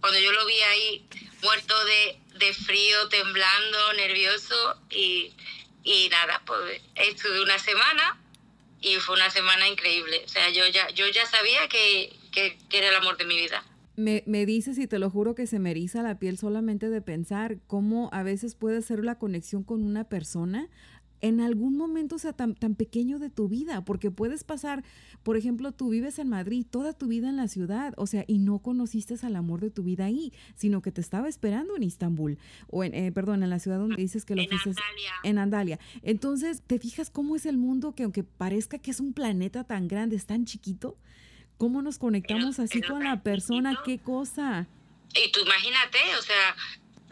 Cuando 0.00 0.18
yo 0.20 0.32
lo 0.32 0.46
vi 0.46 0.60
ahí 0.60 1.06
muerto 1.42 1.74
de, 1.84 2.52
frío, 2.54 3.08
temblando, 3.08 3.92
nervioso 3.94 4.80
y, 4.90 5.34
y 5.84 6.08
nada, 6.10 6.42
pues 6.46 6.80
estuve 6.94 7.42
una 7.42 7.58
semana 7.58 8.20
y 8.80 8.96
fue 8.96 9.16
una 9.16 9.30
semana 9.30 9.68
increíble. 9.68 10.22
O 10.24 10.28
sea, 10.28 10.50
yo 10.50 10.66
ya, 10.68 10.90
yo 10.90 11.06
ya 11.08 11.26
sabía 11.26 11.68
que, 11.68 12.14
que, 12.32 12.58
que 12.68 12.78
era 12.78 12.88
el 12.90 12.96
amor 12.96 13.16
de 13.16 13.24
mi 13.24 13.36
vida. 13.36 13.64
Me, 13.96 14.22
me, 14.26 14.44
dices 14.44 14.78
y 14.78 14.86
te 14.86 14.98
lo 14.98 15.08
juro 15.08 15.34
que 15.34 15.46
se 15.46 15.58
me 15.58 15.70
eriza 15.70 16.02
la 16.02 16.18
piel 16.18 16.36
solamente 16.36 16.90
de 16.90 17.00
pensar 17.00 17.56
cómo 17.66 18.10
a 18.12 18.22
veces 18.22 18.54
puede 18.54 18.82
ser 18.82 19.02
la 19.02 19.18
conexión 19.18 19.64
con 19.64 19.82
una 19.82 20.04
persona 20.04 20.68
en 21.20 21.40
algún 21.40 21.76
momento 21.76 22.18
sea 22.18 22.32
tan, 22.32 22.54
tan 22.54 22.74
pequeño 22.74 23.18
de 23.18 23.30
tu 23.30 23.48
vida, 23.48 23.84
porque 23.84 24.10
puedes 24.10 24.44
pasar, 24.44 24.84
por 25.22 25.36
ejemplo, 25.36 25.72
tú 25.72 25.88
vives 25.90 26.18
en 26.18 26.28
Madrid 26.28 26.66
toda 26.68 26.92
tu 26.92 27.06
vida 27.06 27.28
en 27.28 27.36
la 27.36 27.48
ciudad, 27.48 27.94
o 27.96 28.06
sea, 28.06 28.24
y 28.26 28.38
no 28.38 28.58
conociste 28.58 29.14
al 29.22 29.36
amor 29.36 29.60
de 29.60 29.70
tu 29.70 29.82
vida 29.82 30.04
ahí, 30.04 30.32
sino 30.54 30.82
que 30.82 30.92
te 30.92 31.00
estaba 31.00 31.28
esperando 31.28 31.76
en 31.76 31.82
Istambul, 31.84 32.38
o 32.68 32.84
en, 32.84 32.94
eh, 32.94 33.12
perdón, 33.12 33.42
en 33.42 33.50
la 33.50 33.58
ciudad 33.58 33.78
donde 33.78 33.96
dices 33.96 34.24
que 34.24 34.34
lo 34.36 34.42
en 34.42 34.48
fuiste 34.48 34.70
Antalya. 34.70 35.12
en 35.22 35.38
Andalia. 35.38 35.78
Entonces, 36.02 36.62
¿te 36.66 36.78
fijas 36.78 37.08
cómo 37.10 37.36
es 37.36 37.46
el 37.46 37.56
mundo 37.56 37.94
que 37.94 38.02
aunque 38.02 38.24
parezca 38.24 38.78
que 38.78 38.90
es 38.90 39.00
un 39.00 39.12
planeta 39.12 39.64
tan 39.64 39.88
grande, 39.88 40.16
es 40.16 40.26
tan 40.26 40.44
chiquito? 40.44 40.96
¿Cómo 41.56 41.80
nos 41.82 41.98
conectamos 41.98 42.56
Pero- 42.56 42.64
así 42.64 42.80
pero 42.80 42.94
con 42.94 43.04
la 43.04 43.22
persona? 43.22 43.70
chiquito. 43.70 43.84
¿Qué 43.84 43.98
cosa? 43.98 44.68
Y 45.14 45.32
tú 45.32 45.40
imagínate, 45.40 45.98
o 46.18 46.22
sea, 46.22 46.54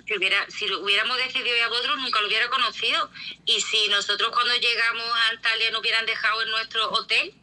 si, 0.07 0.17
hubiera, 0.17 0.51
si 0.51 0.71
hubiéramos 0.73 1.17
decidido 1.19 1.57
ir 1.57 1.63
a 1.63 1.69
Bodrum, 1.69 2.03
nunca 2.03 2.21
lo 2.21 2.29
hubiera 2.29 2.49
conocido. 2.49 3.11
Y 3.47 3.61
si 3.61 3.89
nosotros 3.89 4.31
cuando 4.33 4.55
llegamos 4.55 5.05
a 5.05 5.29
Antalya 5.31 5.71
nos 5.71 5.81
hubieran 5.81 6.07
dejado 6.07 6.43
en 6.43 6.51
nuestro 6.51 6.91
hotel 6.91 7.35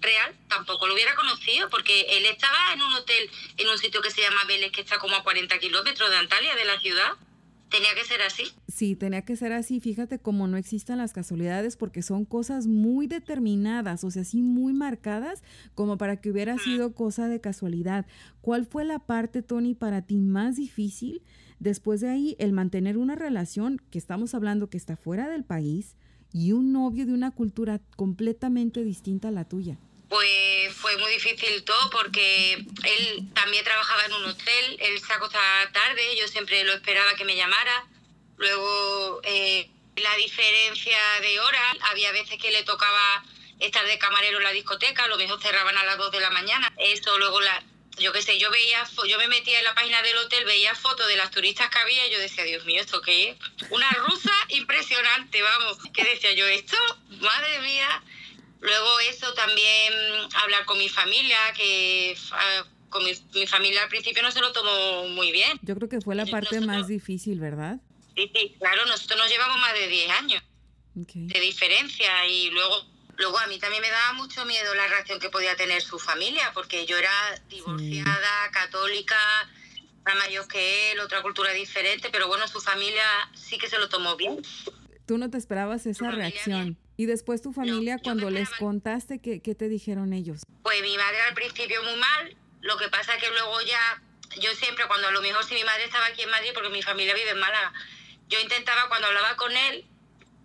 real, 0.00 0.34
tampoco 0.48 0.86
lo 0.86 0.94
hubiera 0.94 1.14
conocido, 1.14 1.68
porque 1.70 2.06
él 2.10 2.26
estaba 2.26 2.72
en 2.72 2.82
un 2.82 2.92
hotel, 2.94 3.30
en 3.56 3.68
un 3.68 3.78
sitio 3.78 4.00
que 4.00 4.10
se 4.10 4.22
llama 4.22 4.44
Vélez, 4.46 4.72
que 4.72 4.82
está 4.82 4.98
como 4.98 5.16
a 5.16 5.22
40 5.22 5.58
kilómetros 5.58 6.10
de 6.10 6.16
Antalya, 6.16 6.54
de 6.54 6.64
la 6.64 6.80
ciudad. 6.80 7.12
Tenía 7.68 7.94
que 7.96 8.04
ser 8.04 8.22
así. 8.22 8.44
Sí, 8.72 8.94
tenía 8.94 9.24
que 9.24 9.34
ser 9.34 9.52
así. 9.52 9.80
Fíjate 9.80 10.20
cómo 10.20 10.46
no 10.46 10.56
existen 10.56 10.98
las 10.98 11.12
casualidades 11.12 11.76
porque 11.76 12.00
son 12.00 12.24
cosas 12.24 12.68
muy 12.68 13.08
determinadas, 13.08 14.04
o 14.04 14.10
sea, 14.12 14.22
sí 14.22 14.40
muy 14.40 14.72
marcadas, 14.72 15.42
como 15.74 15.98
para 15.98 16.20
que 16.20 16.30
hubiera 16.30 16.56
sido 16.58 16.94
cosa 16.94 17.26
de 17.26 17.40
casualidad. 17.40 18.06
¿Cuál 18.40 18.66
fue 18.66 18.84
la 18.84 19.00
parte, 19.00 19.42
Tony, 19.42 19.74
para 19.74 20.02
ti 20.02 20.18
más 20.18 20.56
difícil? 20.56 21.22
Después 21.58 22.00
de 22.00 22.10
ahí, 22.10 22.36
el 22.38 22.52
mantener 22.52 22.96
una 22.98 23.14
relación 23.14 23.80
que 23.90 23.98
estamos 23.98 24.34
hablando 24.34 24.68
que 24.68 24.76
está 24.76 24.96
fuera 24.96 25.28
del 25.28 25.44
país 25.44 25.96
y 26.32 26.52
un 26.52 26.72
novio 26.72 27.06
de 27.06 27.12
una 27.12 27.30
cultura 27.30 27.80
completamente 27.96 28.84
distinta 28.84 29.28
a 29.28 29.30
la 29.30 29.48
tuya. 29.48 29.78
Pues 30.08 30.72
fue 30.74 30.96
muy 30.98 31.10
difícil 31.12 31.64
todo 31.64 31.90
porque 31.90 32.54
él 32.54 33.28
también 33.34 33.64
trabajaba 33.64 34.04
en 34.04 34.12
un 34.12 34.24
hotel, 34.26 34.76
él 34.78 35.00
se 35.00 35.12
acostaba 35.12 35.72
tarde, 35.72 36.02
yo 36.20 36.28
siempre 36.28 36.62
lo 36.64 36.74
esperaba 36.74 37.14
que 37.16 37.24
me 37.24 37.36
llamara. 37.36 37.86
Luego 38.36 39.20
eh, 39.24 39.68
la 39.96 40.14
diferencia 40.16 40.98
de 41.22 41.40
hora, 41.40 41.76
había 41.90 42.12
veces 42.12 42.38
que 42.38 42.50
le 42.50 42.62
tocaba 42.62 43.24
estar 43.58 43.84
de 43.86 43.98
camarero 43.98 44.38
en 44.38 44.44
la 44.44 44.52
discoteca, 44.52 45.04
a 45.04 45.08
lo 45.08 45.16
mejor 45.16 45.40
cerraban 45.40 45.76
a 45.76 45.84
las 45.84 45.96
2 45.96 46.12
de 46.12 46.20
la 46.20 46.30
mañana. 46.30 46.72
Eso 46.76 47.18
luego 47.18 47.40
la 47.40 47.64
yo 47.98 48.12
qué 48.12 48.22
sé, 48.22 48.38
yo 48.38 48.50
veía 48.50 48.84
yo 49.08 49.18
me 49.18 49.28
metía 49.28 49.58
en 49.58 49.64
la 49.64 49.74
página 49.74 50.02
del 50.02 50.16
hotel, 50.18 50.44
veía 50.44 50.74
fotos 50.74 51.06
de 51.08 51.16
las 51.16 51.30
turistas 51.30 51.70
que 51.70 51.78
había 51.78 52.06
y 52.06 52.12
yo 52.12 52.18
decía, 52.18 52.44
Dios 52.44 52.64
mío, 52.64 52.80
¿esto 52.80 53.00
qué 53.00 53.30
es? 53.30 53.36
Una 53.70 53.90
rusa 53.92 54.32
impresionante, 54.50 55.42
vamos. 55.42 55.78
¿Qué 55.92 56.04
decía 56.04 56.32
yo? 56.32 56.46
¿Esto? 56.46 56.76
Madre 57.20 57.60
mía. 57.60 58.02
Luego 58.60 59.00
eso 59.00 59.32
también 59.34 59.92
hablar 60.42 60.64
con 60.64 60.78
mi 60.78 60.88
familia, 60.88 61.38
que 61.56 62.16
ah, 62.32 62.64
con 62.88 63.04
mi, 63.04 63.12
mi 63.34 63.46
familia 63.46 63.82
al 63.82 63.88
principio 63.88 64.22
no 64.22 64.30
se 64.30 64.40
lo 64.40 64.52
tomó 64.52 65.08
muy 65.08 65.30
bien. 65.32 65.58
Yo 65.62 65.74
creo 65.76 65.88
que 65.88 66.00
fue 66.00 66.14
la 66.14 66.24
parte 66.26 66.56
nosotros- 66.56 66.66
más 66.66 66.88
difícil, 66.88 67.38
¿verdad? 67.40 67.76
Sí, 68.16 68.30
sí, 68.34 68.54
claro, 68.58 68.86
nosotros 68.86 69.18
nos 69.18 69.28
llevamos 69.28 69.58
más 69.58 69.74
de 69.74 69.88
10 69.88 70.10
años 70.10 70.42
Ok. 70.98 71.10
de 71.14 71.40
diferencia 71.40 72.26
y 72.26 72.48
luego 72.50 72.86
luego 73.16 73.38
a 73.38 73.46
mí 73.46 73.58
también 73.58 73.82
me 73.82 73.90
daba 73.90 74.12
mucho 74.14 74.44
miedo 74.44 74.74
la 74.74 74.86
reacción 74.88 75.18
que 75.20 75.30
podía 75.30 75.56
tener 75.56 75.82
su 75.82 75.98
familia 75.98 76.50
porque 76.54 76.86
yo 76.86 76.96
era 76.96 77.10
divorciada, 77.48 78.50
católica, 78.52 79.16
era 80.04 80.14
mayor 80.16 80.46
que 80.48 80.92
él, 80.92 81.00
otra 81.00 81.22
cultura 81.22 81.52
diferente, 81.52 82.08
pero 82.10 82.28
bueno, 82.28 82.46
su 82.46 82.60
familia 82.60 83.04
sí 83.34 83.58
que 83.58 83.68
se 83.68 83.78
lo 83.78 83.88
tomó 83.88 84.16
bien. 84.16 84.42
Tú 85.06 85.18
no 85.18 85.30
te 85.30 85.38
esperabas 85.38 85.86
esa 85.86 86.10
reacción. 86.10 86.76
Y 86.96 87.06
después 87.06 87.42
tu 87.42 87.52
familia, 87.52 87.96
me 87.96 88.02
cuando 88.02 88.30
les 88.30 88.48
contaste, 88.50 89.20
¿qué, 89.20 89.40
¿qué 89.40 89.54
te 89.54 89.68
dijeron 89.68 90.12
ellos? 90.12 90.42
Pues 90.62 90.80
mi 90.82 90.96
madre 90.96 91.20
al 91.28 91.34
principio 91.34 91.82
muy 91.82 91.96
mal, 91.96 92.36
lo 92.62 92.76
que 92.78 92.88
pasa 92.88 93.18
que 93.18 93.28
luego 93.30 93.60
ya, 93.62 94.02
yo 94.40 94.50
siempre 94.54 94.86
cuando 94.86 95.08
a 95.08 95.10
lo 95.10 95.20
mejor 95.20 95.44
si 95.44 95.54
mi 95.54 95.64
madre 95.64 95.84
estaba 95.84 96.06
aquí 96.06 96.22
en 96.22 96.30
Madrid, 96.30 96.50
porque 96.54 96.70
mi 96.70 96.82
familia 96.82 97.14
vive 97.14 97.30
en 97.30 97.38
Málaga, 97.38 97.72
yo 98.28 98.40
intentaba 98.40 98.88
cuando 98.88 99.08
hablaba 99.08 99.36
con 99.36 99.52
él, 99.54 99.84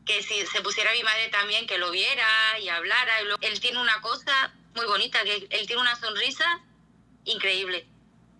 que 0.05 0.23
si 0.23 0.45
se 0.47 0.61
pusiera 0.61 0.91
mi 0.93 1.03
madre 1.03 1.29
también, 1.29 1.67
que 1.67 1.77
lo 1.77 1.91
viera 1.91 2.25
y 2.59 2.69
hablara. 2.69 3.21
Y 3.21 3.25
lo- 3.25 3.37
él 3.41 3.59
tiene 3.59 3.79
una 3.79 4.01
cosa 4.01 4.53
muy 4.75 4.85
bonita, 4.85 5.23
que 5.23 5.47
él 5.49 5.67
tiene 5.67 5.81
una 5.81 5.95
sonrisa 5.99 6.61
increíble. 7.25 7.87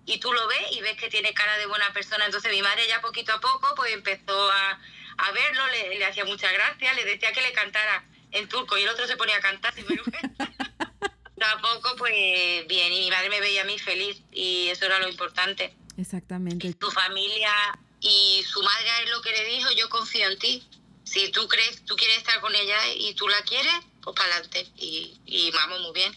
Y 0.05 0.19
tú 0.19 0.33
lo 0.33 0.47
ves 0.47 0.71
y 0.71 0.81
ves 0.81 0.97
que 0.97 1.09
tiene 1.09 1.33
cara 1.33 1.57
de 1.57 1.67
buena 1.67 1.93
persona. 1.93 2.25
Entonces 2.25 2.51
mi 2.51 2.61
madre 2.61 2.87
ya 2.87 3.01
poquito 3.01 3.31
a 3.33 3.39
poco 3.39 3.73
pues 3.75 3.93
empezó 3.93 4.51
a, 4.51 4.81
a 5.17 5.31
verlo, 5.31 5.67
le, 5.67 5.99
le 5.99 6.05
hacía 6.05 6.25
mucha 6.25 6.51
gracia, 6.51 6.93
le 6.93 7.05
decía 7.05 7.31
que 7.31 7.41
le 7.41 7.53
cantara 7.53 8.03
en 8.31 8.47
turco 8.49 8.77
y 8.77 8.83
el 8.83 8.89
otro 8.89 9.05
se 9.07 9.17
ponía 9.17 9.37
a 9.37 9.41
cantar 9.41 9.73
sin 9.75 9.85
vergüenza. 9.85 10.49
Tampoco 11.37 11.95
pues 11.97 12.67
bien, 12.67 12.93
y 12.93 12.99
mi 13.01 13.09
madre 13.09 13.29
me 13.29 13.39
veía 13.39 13.61
a 13.63 13.65
mí 13.65 13.77
feliz 13.79 14.21
y 14.31 14.67
eso 14.69 14.85
era 14.85 14.99
lo 14.99 15.07
importante. 15.09 15.73
Exactamente. 15.97 16.73
Tu 16.75 16.91
familia 16.91 17.51
y 17.99 18.43
su 18.47 18.61
madre 18.61 18.87
es 19.03 19.09
lo 19.09 19.21
que 19.21 19.31
le 19.31 19.45
dijo, 19.45 19.71
yo 19.71 19.89
confío 19.89 20.27
en 20.29 20.37
ti. 20.39 20.67
Si 21.11 21.29
tú 21.31 21.45
crees, 21.47 21.83
tú 21.85 21.95
quieres 21.97 22.17
estar 22.19 22.39
con 22.39 22.55
ella 22.55 22.77
y 22.95 23.13
tú 23.15 23.27
la 23.27 23.41
quieres, 23.41 23.73
pues 24.01 24.15
para 24.15 24.33
adelante. 24.35 24.65
Y, 24.77 25.19
y 25.25 25.51
vamos 25.51 25.81
muy 25.81 25.91
bien. 25.93 26.15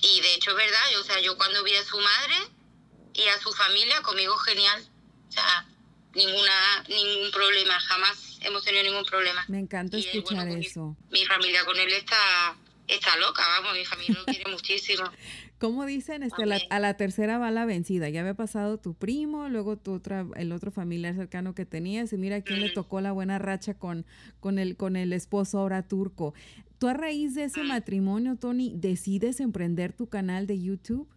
Y 0.00 0.20
de 0.22 0.34
hecho 0.34 0.50
es 0.52 0.56
verdad, 0.56 0.80
yo, 0.92 1.00
o 1.00 1.04
sea, 1.04 1.20
yo 1.20 1.36
cuando 1.36 1.62
vi 1.62 1.74
a 1.76 1.84
su 1.84 1.98
madre 1.98 2.34
y 3.12 3.28
a 3.28 3.38
su 3.38 3.52
familia, 3.52 4.00
conmigo 4.02 4.34
genial. 4.38 4.82
O 5.28 5.32
sea, 5.32 5.66
ninguna, 6.14 6.84
ningún 6.88 7.30
problema, 7.32 7.78
jamás 7.80 8.38
hemos 8.40 8.64
tenido 8.64 8.84
ningún 8.84 9.04
problema. 9.04 9.44
Me 9.48 9.58
encanta 9.58 9.98
Y 9.98 10.00
él, 10.00 10.06
escuchar 10.08 10.36
bueno, 10.38 10.50
con 10.52 10.58
mi- 10.60 10.66
eso. 10.66 10.96
Mi 11.10 11.26
familia 11.26 11.64
con 11.66 11.78
él 11.78 11.92
está, 11.92 12.56
está 12.88 13.16
loca, 13.18 13.46
vamos, 13.46 13.74
mi 13.74 13.84
familia 13.84 14.14
lo 14.18 14.24
quiere 14.24 14.44
muchísimo. 14.50 15.04
Como 15.64 15.86
dicen, 15.86 16.22
este, 16.22 16.44
la- 16.44 16.60
a 16.68 16.78
la 16.78 16.94
tercera 16.98 17.38
va 17.38 17.50
la 17.50 17.64
vencida. 17.64 18.10
Ya 18.10 18.20
había 18.20 18.34
pasado 18.34 18.76
tu 18.76 18.92
primo, 18.92 19.48
luego 19.48 19.78
tu 19.78 19.92
otra, 19.92 20.26
el 20.36 20.52
otro 20.52 20.70
familiar 20.70 21.14
cercano 21.14 21.54
que 21.54 21.64
tenías, 21.64 22.12
y 22.12 22.18
mira 22.18 22.42
quién 22.42 22.60
le 22.60 22.68
tocó 22.68 23.00
la 23.00 23.12
buena 23.12 23.38
racha 23.38 23.72
con, 23.72 24.04
con, 24.40 24.58
el, 24.58 24.76
con 24.76 24.94
el 24.94 25.14
esposo 25.14 25.58
ahora 25.58 25.82
turco. 25.88 26.34
¿Tú 26.78 26.88
a 26.88 26.92
raíz 26.92 27.34
de 27.34 27.44
ese 27.44 27.64
Mm. 27.64 27.68
matrimonio, 27.68 28.36
Tony, 28.36 28.74
decides 28.76 29.40
emprender 29.40 29.94
tu 29.94 30.06
canal 30.06 30.46
de 30.46 30.60
YouTube 30.60 31.08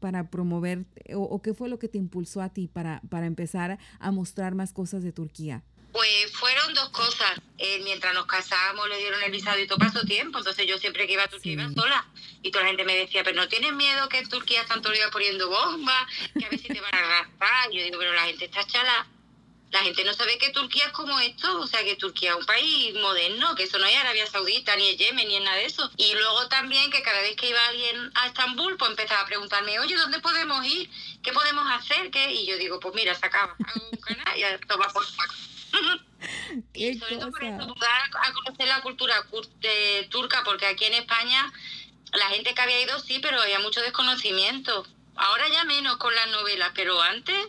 para 0.00 0.30
promover, 0.30 0.84
o, 1.14 1.20
o 1.22 1.40
qué 1.40 1.54
fue 1.54 1.68
lo 1.68 1.78
que 1.78 1.86
te 1.86 1.98
impulsó 1.98 2.40
a 2.42 2.48
ti 2.48 2.66
para, 2.66 3.02
para 3.08 3.26
empezar 3.26 3.78
a 4.00 4.10
mostrar 4.10 4.56
más 4.56 4.72
cosas 4.72 5.04
de 5.04 5.12
Turquía? 5.12 5.62
Pues 5.92 6.08
fueron 6.32 6.61
dos 6.74 6.88
cosas. 6.90 7.40
Eh, 7.58 7.80
mientras 7.84 8.12
nos 8.14 8.26
casábamos 8.26 8.88
le 8.88 8.98
dieron 8.98 9.22
el 9.22 9.30
visado 9.30 9.58
y 9.58 9.66
todo 9.66 9.78
pasó 9.78 10.02
tiempo. 10.04 10.38
Entonces 10.38 10.66
yo 10.66 10.78
siempre 10.78 11.06
que 11.06 11.12
iba 11.14 11.24
a 11.24 11.28
Turquía 11.28 11.52
Sí. 11.56 11.60
iba 11.60 11.70
sola. 11.72 12.06
Y 12.42 12.50
toda 12.50 12.64
la 12.64 12.70
gente 12.70 12.84
me 12.84 12.96
decía, 12.96 13.22
pero 13.22 13.36
no 13.36 13.48
tienes 13.48 13.72
miedo 13.72 14.08
que 14.08 14.18
en 14.18 14.28
Turquía 14.28 14.62
están 14.62 14.82
todo 14.82 14.92
el 14.92 14.98
día 14.98 15.10
poniendo 15.10 15.48
bombas, 15.48 16.06
que 16.38 16.44
a 16.44 16.48
ver 16.48 16.58
si 16.58 16.68
te 16.68 16.80
van 16.80 16.94
a 16.94 16.98
arrastrar. 16.98 17.72
Y 17.72 17.78
yo 17.78 17.84
digo, 17.84 17.98
pero 17.98 18.12
la 18.12 18.22
gente 18.24 18.46
está 18.46 18.64
chala. 18.66 19.06
La 19.70 19.80
gente 19.84 20.04
no 20.04 20.12
sabe 20.12 20.36
que 20.36 20.50
Turquía 20.50 20.84
es 20.84 20.92
como 20.92 21.18
esto, 21.20 21.60
o 21.60 21.66
sea 21.66 21.82
que 21.82 21.96
Turquía 21.96 22.32
es 22.32 22.36
un 22.36 22.44
país 22.44 22.94
moderno, 22.96 23.54
que 23.54 23.62
eso 23.62 23.78
no 23.78 23.86
es 23.86 23.96
Arabia 23.96 24.26
Saudita, 24.26 24.76
ni 24.76 24.88
es 24.88 24.98
Yemen, 24.98 25.26
ni 25.26 25.36
es 25.36 25.42
nada 25.42 25.56
de 25.56 25.64
eso. 25.64 25.90
Y 25.96 26.12
luego 26.12 26.46
también 26.48 26.90
que 26.90 27.00
cada 27.00 27.22
vez 27.22 27.36
que 27.36 27.48
iba 27.48 27.64
alguien 27.68 28.10
a 28.14 28.26
Estambul, 28.26 28.76
pues 28.76 28.90
empezaba 28.90 29.22
a 29.22 29.26
preguntarme, 29.26 29.78
oye, 29.80 29.96
¿dónde 29.96 30.20
podemos 30.20 30.62
ir? 30.66 30.90
¿Qué 31.22 31.32
podemos 31.32 31.64
hacer? 31.70 32.10
¿Qué? 32.10 32.32
Y 32.32 32.46
yo 32.46 32.58
digo, 32.58 32.80
pues 32.80 32.94
mira, 32.94 33.14
se 33.14 33.24
acaba, 33.24 33.56
hago 33.66 33.88
un 33.90 33.98
canal 33.98 34.38
y 34.38 34.42
a 34.42 34.58
tomar 34.60 34.92
por 34.92 35.06
saco. 35.06 35.34
¡Qué 36.72 36.90
Y 36.90 36.98
sobre 36.98 37.16
todo 37.16 37.30
por 37.30 37.44
eso, 37.44 37.74
dar 37.80 38.02
a 38.22 38.32
conocer 38.32 38.68
la 38.68 38.80
cultura 38.82 39.14
turca, 40.10 40.42
porque 40.44 40.66
aquí 40.66 40.84
en 40.84 40.94
España 40.94 41.52
la 42.12 42.26
gente 42.26 42.54
que 42.54 42.60
había 42.60 42.82
ido 42.82 42.98
sí, 42.98 43.18
pero 43.20 43.40
había 43.40 43.58
mucho 43.58 43.80
desconocimiento. 43.80 44.86
Ahora 45.16 45.48
ya 45.48 45.64
menos 45.64 45.96
con 45.96 46.14
las 46.14 46.28
novelas, 46.28 46.72
pero 46.74 47.00
antes 47.00 47.48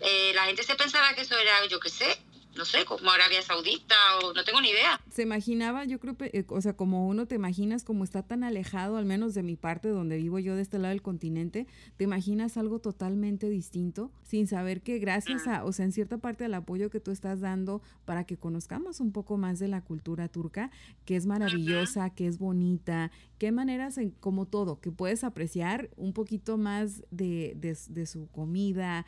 eh, 0.00 0.32
la 0.34 0.44
gente 0.44 0.62
se 0.62 0.74
pensaba 0.74 1.14
que 1.14 1.22
eso 1.22 1.36
era, 1.36 1.64
yo 1.66 1.80
qué 1.80 1.90
sé, 1.90 2.18
no 2.56 2.64
sé, 2.64 2.84
como 2.84 3.10
Arabia 3.10 3.42
Saudita 3.42 3.94
o 4.22 4.32
no 4.32 4.44
tengo 4.44 4.60
ni 4.60 4.70
idea. 4.70 5.00
se 5.10 5.22
imaginaba, 5.22 5.84
yo 5.84 5.98
creo, 5.98 6.16
eh, 6.20 6.44
o 6.48 6.60
sea, 6.60 6.74
como 6.74 7.08
uno 7.08 7.26
te 7.26 7.34
imaginas 7.34 7.84
como 7.84 8.04
está 8.04 8.22
tan 8.22 8.44
alejado, 8.44 8.96
al 8.96 9.04
menos 9.04 9.34
de 9.34 9.42
mi 9.42 9.56
parte, 9.56 9.88
donde 9.88 10.16
vivo 10.16 10.38
yo 10.38 10.56
de 10.56 10.62
este 10.62 10.78
lado 10.78 10.90
del 10.90 11.02
continente, 11.02 11.66
te 11.96 12.04
imaginas 12.04 12.56
algo 12.56 12.78
totalmente 12.80 13.48
distinto, 13.48 14.10
sin 14.22 14.46
saber 14.46 14.82
que 14.82 14.98
gracias 14.98 15.46
a, 15.46 15.64
o 15.64 15.72
sea, 15.72 15.84
en 15.84 15.92
cierta 15.92 16.18
parte 16.18 16.44
del 16.44 16.54
apoyo 16.54 16.90
que 16.90 17.00
tú 17.00 17.10
estás 17.10 17.40
dando 17.40 17.82
para 18.04 18.24
que 18.24 18.36
conozcamos 18.36 19.00
un 19.00 19.12
poco 19.12 19.36
más 19.36 19.58
de 19.58 19.68
la 19.68 19.82
cultura 19.82 20.28
turca, 20.28 20.70
que 21.04 21.16
es 21.16 21.26
maravillosa, 21.26 22.10
que 22.10 22.26
es 22.26 22.38
bonita, 22.38 23.10
qué 23.38 23.52
maneras, 23.52 23.98
en, 23.98 24.10
como 24.10 24.46
todo, 24.46 24.80
que 24.80 24.90
puedes 24.90 25.24
apreciar 25.24 25.90
un 25.96 26.12
poquito 26.12 26.58
más 26.58 27.02
de, 27.10 27.54
de, 27.56 27.76
de 27.88 28.06
su 28.06 28.28
comida. 28.28 29.06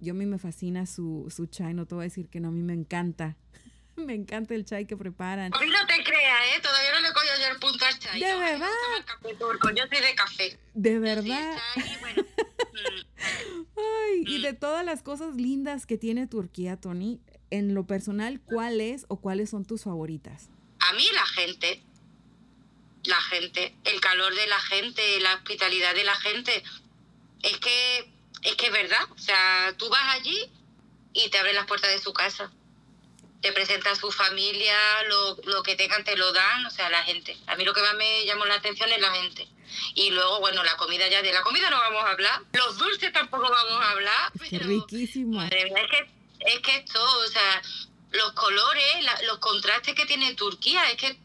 Yo 0.00 0.12
a 0.12 0.16
mí 0.16 0.26
me 0.26 0.38
fascina 0.38 0.86
su, 0.86 1.32
su 1.34 1.46
chai, 1.46 1.74
no 1.74 1.86
te 1.86 1.94
voy 1.94 2.02
a 2.02 2.08
decir 2.08 2.28
que 2.28 2.40
no, 2.40 2.48
a 2.48 2.52
mí 2.52 2.62
me 2.62 2.74
encanta 2.74 3.36
me 4.06 4.14
encanta 4.14 4.54
el 4.54 4.64
chai 4.64 4.86
que 4.86 4.96
preparan. 4.96 5.52
A 5.54 5.58
mí 5.58 5.66
no 5.66 5.86
te 5.86 6.02
creas, 6.02 6.42
¿eh? 6.56 6.60
Todavía 6.62 6.92
no 6.92 7.00
le 7.00 7.12
cojo 7.12 7.26
yo 7.26 7.52
el 7.52 7.58
punto 7.58 7.84
al 7.84 7.98
chai. 7.98 8.20
¿De 8.20 8.32
¿no? 8.32 8.38
verdad? 8.38 8.58
Me 8.58 8.66
gusta 8.66 8.96
el 8.98 9.04
café 9.04 9.34
turco, 9.34 9.70
Yo 9.70 9.84
soy 9.90 10.00
de 10.00 10.14
café. 10.14 10.58
De 10.74 10.98
verdad. 10.98 11.58
chai, 11.74 11.98
bueno. 12.00 12.22
mm, 12.72 13.64
Ay, 13.76 14.24
y 14.26 14.42
de 14.42 14.52
todas 14.52 14.84
las 14.84 15.02
cosas 15.02 15.36
lindas 15.36 15.86
que 15.86 15.98
tiene 15.98 16.26
Turquía, 16.26 16.76
Tony, 16.76 17.20
en 17.50 17.74
lo 17.74 17.86
personal, 17.86 18.40
¿cuál 18.40 18.80
es 18.80 19.04
o 19.08 19.20
cuáles 19.20 19.50
son 19.50 19.64
tus 19.64 19.84
favoritas? 19.84 20.48
A 20.80 20.92
mí 20.92 21.04
la 21.12 21.26
gente, 21.26 21.82
la 23.04 23.20
gente, 23.22 23.74
el 23.84 24.00
calor 24.00 24.34
de 24.34 24.46
la 24.46 24.60
gente, 24.60 25.20
la 25.20 25.34
hospitalidad 25.34 25.94
de 25.94 26.04
la 26.04 26.14
gente, 26.16 26.62
es 27.42 27.58
que 27.58 28.12
es 28.42 28.54
que 28.56 28.66
es 28.66 28.72
verdad. 28.72 29.04
O 29.10 29.18
sea, 29.18 29.74
tú 29.76 29.88
vas 29.88 30.14
allí 30.14 30.50
y 31.12 31.28
te 31.30 31.38
abren 31.38 31.54
las 31.56 31.66
puertas 31.66 31.90
de 31.90 31.98
su 31.98 32.12
casa. 32.12 32.50
Te 33.40 33.52
presentan 33.52 33.94
su 33.94 34.10
familia, 34.10 34.76
lo, 35.08 35.36
lo 35.44 35.62
que 35.62 35.76
tengan 35.76 36.02
te 36.04 36.16
lo 36.16 36.32
dan, 36.32 36.66
o 36.66 36.70
sea, 36.70 36.90
la 36.90 37.04
gente. 37.04 37.36
A 37.46 37.54
mí 37.56 37.64
lo 37.64 37.72
que 37.72 37.82
más 37.82 37.94
me 37.94 38.24
llamó 38.24 38.44
la 38.46 38.54
atención 38.54 38.90
es 38.90 39.00
la 39.00 39.12
gente. 39.12 39.48
Y 39.94 40.10
luego, 40.10 40.40
bueno, 40.40 40.64
la 40.64 40.76
comida 40.76 41.06
ya, 41.08 41.22
de 41.22 41.32
la 41.32 41.42
comida 41.42 41.70
no 41.70 41.76
vamos 41.78 42.04
a 42.04 42.10
hablar. 42.10 42.42
Los 42.52 42.78
dulces 42.78 43.12
tampoco 43.12 43.44
vamos 43.48 43.80
a 43.84 43.90
hablar. 43.92 44.32
Pero- 44.50 44.66
riquísimo. 44.66 45.36
Madre 45.38 45.66
mía, 45.66 45.82
es 45.84 45.90
que, 45.90 46.10
es 46.54 46.60
que 46.60 46.76
esto, 46.78 47.00
o 47.20 47.28
sea, 47.28 47.62
los 48.10 48.32
colores, 48.32 49.04
la- 49.04 49.22
los 49.22 49.38
contrastes 49.38 49.94
que 49.94 50.06
tiene 50.06 50.34
Turquía, 50.34 50.90
es 50.90 50.96
que 50.96 51.16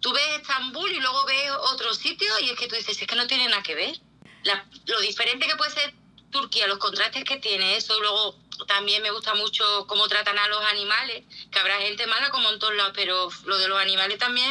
tú 0.00 0.12
ves 0.12 0.40
Estambul 0.40 0.92
y 0.92 1.00
luego 1.00 1.24
ves 1.24 1.50
otro 1.72 1.94
sitio 1.94 2.28
y 2.40 2.50
es 2.50 2.58
que 2.58 2.68
tú 2.68 2.76
dices, 2.76 3.00
es 3.00 3.08
que 3.08 3.16
no 3.16 3.26
tiene 3.26 3.48
nada 3.48 3.62
que 3.62 3.74
ver. 3.74 3.98
La- 4.44 4.66
lo 4.86 5.00
diferente 5.00 5.46
que 5.48 5.56
puede 5.56 5.70
ser 5.72 5.94
Turquía, 6.34 6.66
los 6.66 6.78
contrastes 6.78 7.22
que 7.22 7.36
tiene, 7.36 7.76
eso 7.76 7.94
luego 8.00 8.34
también 8.66 9.00
me 9.02 9.12
gusta 9.12 9.34
mucho 9.36 9.62
cómo 9.86 10.08
tratan 10.08 10.36
a 10.36 10.48
los 10.48 10.60
animales, 10.72 11.22
que 11.52 11.58
habrá 11.60 11.76
gente 11.78 12.08
mala 12.08 12.30
como 12.30 12.50
en 12.50 12.58
todos 12.58 12.74
lados, 12.74 12.92
pero 12.92 13.28
lo 13.46 13.56
de 13.56 13.68
los 13.68 13.78
animales 13.78 14.18
también 14.18 14.50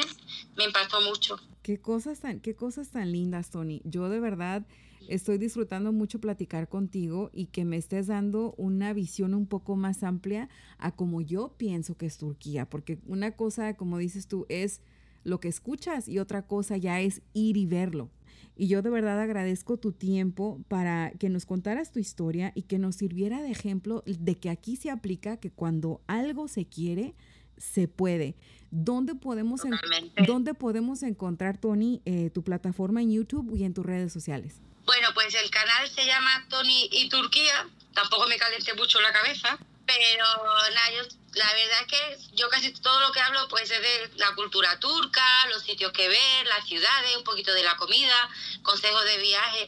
me 0.56 0.64
impactó 0.64 1.02
mucho. 1.02 1.38
Qué 1.62 1.82
cosas 1.82 2.22
tan, 2.22 2.40
qué 2.40 2.56
cosas 2.56 2.90
tan 2.90 3.12
lindas, 3.12 3.52
Tony. 3.52 3.82
Yo 3.84 4.08
de 4.08 4.22
verdad 4.22 4.66
estoy 5.10 5.38
disfrutando 5.38 5.92
mucho 5.92 6.20
platicar 6.20 6.70
contigo 6.70 7.30
y 7.34 7.48
que 7.48 7.66
me 7.66 7.76
estés 7.76 8.08
dando 8.08 8.54
una 8.56 8.94
visión 8.94 9.34
un 9.34 9.46
poco 9.46 9.76
más 9.76 10.04
amplia 10.04 10.48
a 10.78 10.96
como 10.96 11.20
yo 11.20 11.54
pienso 11.58 11.98
que 11.98 12.06
es 12.06 12.18
Turquía, 12.18 12.70
porque 12.70 13.00
una 13.08 13.36
cosa, 13.36 13.76
como 13.76 13.98
dices 13.98 14.30
tú, 14.30 14.46
es 14.48 14.80
lo 15.26 15.42
que 15.42 15.50
escuchas 15.50 16.08
y 16.08 16.20
otra 16.20 16.48
cosa 16.48 16.78
ya 16.78 17.02
es 17.02 17.22
ir 17.34 17.58
y 17.58 17.66
verlo. 17.66 18.10
Y 18.56 18.68
yo 18.68 18.82
de 18.82 18.90
verdad 18.90 19.20
agradezco 19.20 19.78
tu 19.78 19.92
tiempo 19.92 20.62
para 20.68 21.12
que 21.20 21.30
nos 21.30 21.46
contaras 21.46 21.92
tu 21.92 22.00
historia 22.00 22.52
y 22.56 22.64
que 22.64 22.78
nos 22.78 22.96
sirviera 22.96 23.42
de 23.42 23.52
ejemplo 23.52 24.04
de 24.06 24.36
que 24.36 24.50
aquí 24.50 24.76
se 24.76 24.92
aplica 24.92 25.38
que 25.38 25.52
cuando 25.52 26.02
algo 26.08 26.48
se 26.48 26.66
quiere, 26.66 27.16
se 27.58 27.88
puede. 27.88 28.36
¿Dónde 28.72 29.16
podemos, 29.16 29.66
en-. 29.66 29.80
¿dónde 30.26 30.54
podemos 30.54 31.04
encontrar, 31.04 31.58
Tony, 31.58 32.02
eh, 32.06 32.30
tu 32.32 32.44
plataforma 32.44 33.02
en 33.02 33.12
YouTube 33.12 33.56
y 33.56 33.64
en 33.64 33.74
tus 33.74 33.86
redes 33.86 34.12
sociales? 34.12 34.62
Bueno, 34.86 35.08
pues 35.14 35.34
el 35.36 35.50
canal 35.50 35.88
se 35.90 36.06
llama 36.06 36.46
Tony 36.50 36.90
y 36.92 37.10
Turquía. 37.10 37.68
Tampoco 37.94 38.28
me 38.28 38.38
calenté 38.38 38.74
mucho 38.74 39.00
la 39.02 39.14
cabeza. 39.14 39.58
Pero 39.96 40.26
nada, 40.74 40.92
yo, 40.92 41.04
la 41.34 41.54
verdad 41.54 41.82
es 41.82 41.88
que 41.88 42.36
yo 42.36 42.50
casi 42.50 42.72
todo 42.74 43.00
lo 43.02 43.12
que 43.12 43.20
hablo 43.20 43.48
pues 43.48 43.70
es 43.70 43.82
de 43.82 44.12
la 44.16 44.34
cultura 44.34 44.80
turca, 44.80 45.24
los 45.50 45.64
sitios 45.64 45.92
que 45.92 46.08
ver, 46.08 46.48
las 46.48 46.66
ciudades, 46.68 47.16
un 47.18 47.24
poquito 47.24 47.54
de 47.54 47.64
la 47.64 47.76
comida, 47.78 48.30
consejos 48.64 49.04
de 49.06 49.18
viaje. 49.20 49.68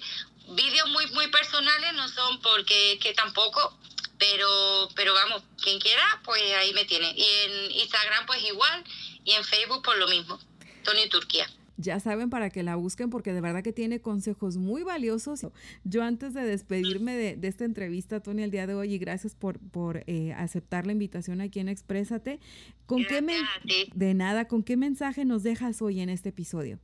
Vídeos 0.50 0.90
muy 0.90 1.08
muy 1.08 1.28
personales 1.28 1.94
no 1.94 2.08
son 2.10 2.42
porque 2.42 3.00
que 3.02 3.14
tampoco, 3.14 3.78
pero 4.18 4.90
pero 4.96 5.14
vamos, 5.14 5.44
quien 5.62 5.80
quiera 5.80 6.22
pues 6.24 6.42
ahí 6.56 6.74
me 6.74 6.86
tiene. 6.86 7.14
Y 7.16 7.24
en 7.24 7.72
Instagram 7.72 8.26
pues 8.26 8.42
igual 8.44 8.84
y 9.24 9.32
en 9.34 9.44
Facebook 9.44 9.84
pues 9.84 9.98
lo 9.98 10.08
mismo. 10.08 10.40
Tony 10.84 11.08
Turquía. 11.10 11.50
Ya 11.78 12.00
saben 12.00 12.30
para 12.30 12.50
que 12.50 12.64
la 12.64 12.76
busquen 12.76 13.10
porque 13.10 13.34
de 13.34 13.42
verdad 13.42 13.62
que 13.64 13.74
tiene 13.74 14.00
consejos 14.02 14.56
muy 14.58 14.84
valiosos. 14.84 15.46
Yo 15.84 16.04
antes 16.04 16.34
de 16.34 16.44
despedirme 16.44 17.16
de, 17.16 17.36
de 17.36 17.48
esta 17.48 17.66
entrevista, 17.66 18.22
Tony, 18.22 18.44
el 18.44 18.52
día 18.52 18.66
de 18.66 18.76
hoy, 18.76 18.94
y 18.94 18.98
gracias 18.98 19.36
por, 19.36 19.60
por 19.60 20.04
eh, 20.08 20.34
aceptar 20.38 20.86
la 20.86 20.94
invitación 20.94 21.42
aquí 21.42 21.60
en 21.60 21.68
Exprésate, 21.68 22.40
¿con 22.86 23.04
qué 23.06 23.22
men- 23.22 23.46
de 23.94 24.14
nada, 24.14 24.48
¿con 24.48 24.64
qué 24.64 24.78
mensaje 24.78 25.26
nos 25.26 25.44
dejas 25.44 25.82
hoy 25.82 26.00
en 26.00 26.10
este 26.10 26.30
episodio? 26.30 26.80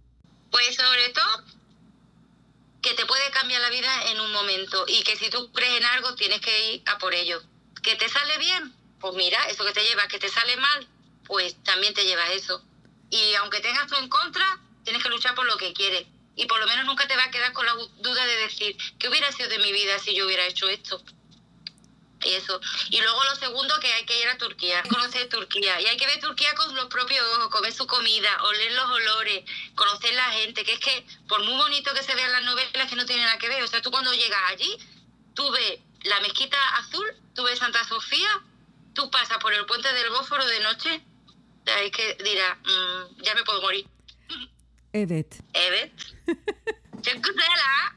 Pues 0.51 0.75
sobre 0.75 1.09
todo 1.13 1.45
que 2.81 2.93
te 2.95 3.05
puede 3.05 3.29
cambiar 3.31 3.61
la 3.61 3.69
vida 3.69 4.11
en 4.11 4.19
un 4.19 4.33
momento 4.33 4.85
y 4.87 5.03
que 5.03 5.15
si 5.15 5.29
tú 5.29 5.51
crees 5.53 5.77
en 5.77 5.85
algo 5.85 6.15
tienes 6.15 6.41
que 6.41 6.73
ir 6.73 6.83
a 6.87 6.97
por 6.97 7.13
ello. 7.13 7.41
¿Que 7.83 7.95
te 7.95 8.09
sale 8.09 8.37
bien? 8.39 8.73
Pues 8.99 9.15
mira, 9.15 9.37
eso 9.49 9.63
que 9.65 9.71
te 9.71 9.81
lleva, 9.83 10.07
que 10.07 10.19
te 10.19 10.29
sale 10.29 10.57
mal, 10.57 10.87
pues 11.25 11.55
también 11.63 11.93
te 11.93 12.03
lleva 12.03 12.31
eso. 12.33 12.63
Y 13.09 13.35
aunque 13.35 13.59
tengas 13.59 13.87
tú 13.87 13.95
en 14.01 14.09
contra, 14.09 14.43
tienes 14.83 15.03
que 15.03 15.09
luchar 15.09 15.35
por 15.35 15.45
lo 15.45 15.57
que 15.57 15.73
quieres. 15.73 16.05
Y 16.35 16.45
por 16.45 16.59
lo 16.59 16.67
menos 16.67 16.85
nunca 16.85 17.07
te 17.07 17.15
va 17.15 17.25
a 17.25 17.31
quedar 17.31 17.53
con 17.53 17.65
la 17.65 17.73
duda 17.73 18.25
de 18.25 18.35
decir, 18.37 18.75
¿qué 18.97 19.09
hubiera 19.09 19.31
sido 19.31 19.49
de 19.49 19.59
mi 19.59 19.71
vida 19.71 19.99
si 19.99 20.15
yo 20.15 20.25
hubiera 20.25 20.45
hecho 20.45 20.67
esto? 20.69 21.01
Y 22.23 22.33
eso. 22.33 22.61
Y 22.89 23.01
luego 23.01 23.23
lo 23.23 23.35
segundo, 23.35 23.79
que 23.79 23.91
hay 23.91 24.05
que 24.05 24.19
ir 24.19 24.27
a 24.27 24.37
Turquía, 24.37 24.83
conocer 24.83 25.27
Turquía. 25.27 25.81
Y 25.81 25.87
hay 25.87 25.97
que 25.97 26.05
ver 26.05 26.19
Turquía 26.19 26.53
con 26.55 26.73
los 26.75 26.85
propios 26.85 27.25
ojos, 27.35 27.49
comer 27.49 27.73
su 27.73 27.87
comida, 27.87 28.43
oler 28.43 28.71
los 28.73 28.89
olores, 28.91 29.43
conocer 29.75 30.13
la 30.13 30.31
gente. 30.31 30.63
Que 30.63 30.73
es 30.73 30.79
que, 30.79 31.05
por 31.27 31.43
muy 31.43 31.55
bonito 31.55 31.93
que 31.93 32.03
se 32.03 32.13
vean 32.13 32.31
las 32.31 32.43
novelas, 32.43 32.89
que 32.89 32.95
no 32.95 33.05
tiene 33.05 33.23
nada 33.23 33.39
que 33.39 33.49
ver. 33.49 33.63
O 33.63 33.67
sea, 33.67 33.81
tú 33.81 33.89
cuando 33.89 34.13
llegas 34.13 34.39
allí, 34.49 34.77
tú 35.33 35.49
ves 35.51 35.79
la 36.03 36.19
mezquita 36.19 36.57
azul, 36.77 37.07
tú 37.33 37.43
ves 37.43 37.57
Santa 37.59 37.83
Sofía, 37.85 38.41
tú 38.93 39.09
pasas 39.09 39.37
por 39.39 39.53
el 39.53 39.65
puente 39.65 39.91
del 39.91 40.09
Bósforo 40.11 40.45
de 40.45 40.59
noche. 40.59 41.01
Sea, 41.65 41.81
es 41.81 41.91
que 41.91 42.15
dirás, 42.23 42.57
"Mm, 42.63 43.21
ya 43.23 43.35
me 43.35 43.43
puedo 43.43 43.61
morir. 43.61 43.85
Evet. 44.93 45.39
Evet. 45.53 45.91
Çok 47.03 47.23
güzel 47.23 47.47
ha. 47.59 47.91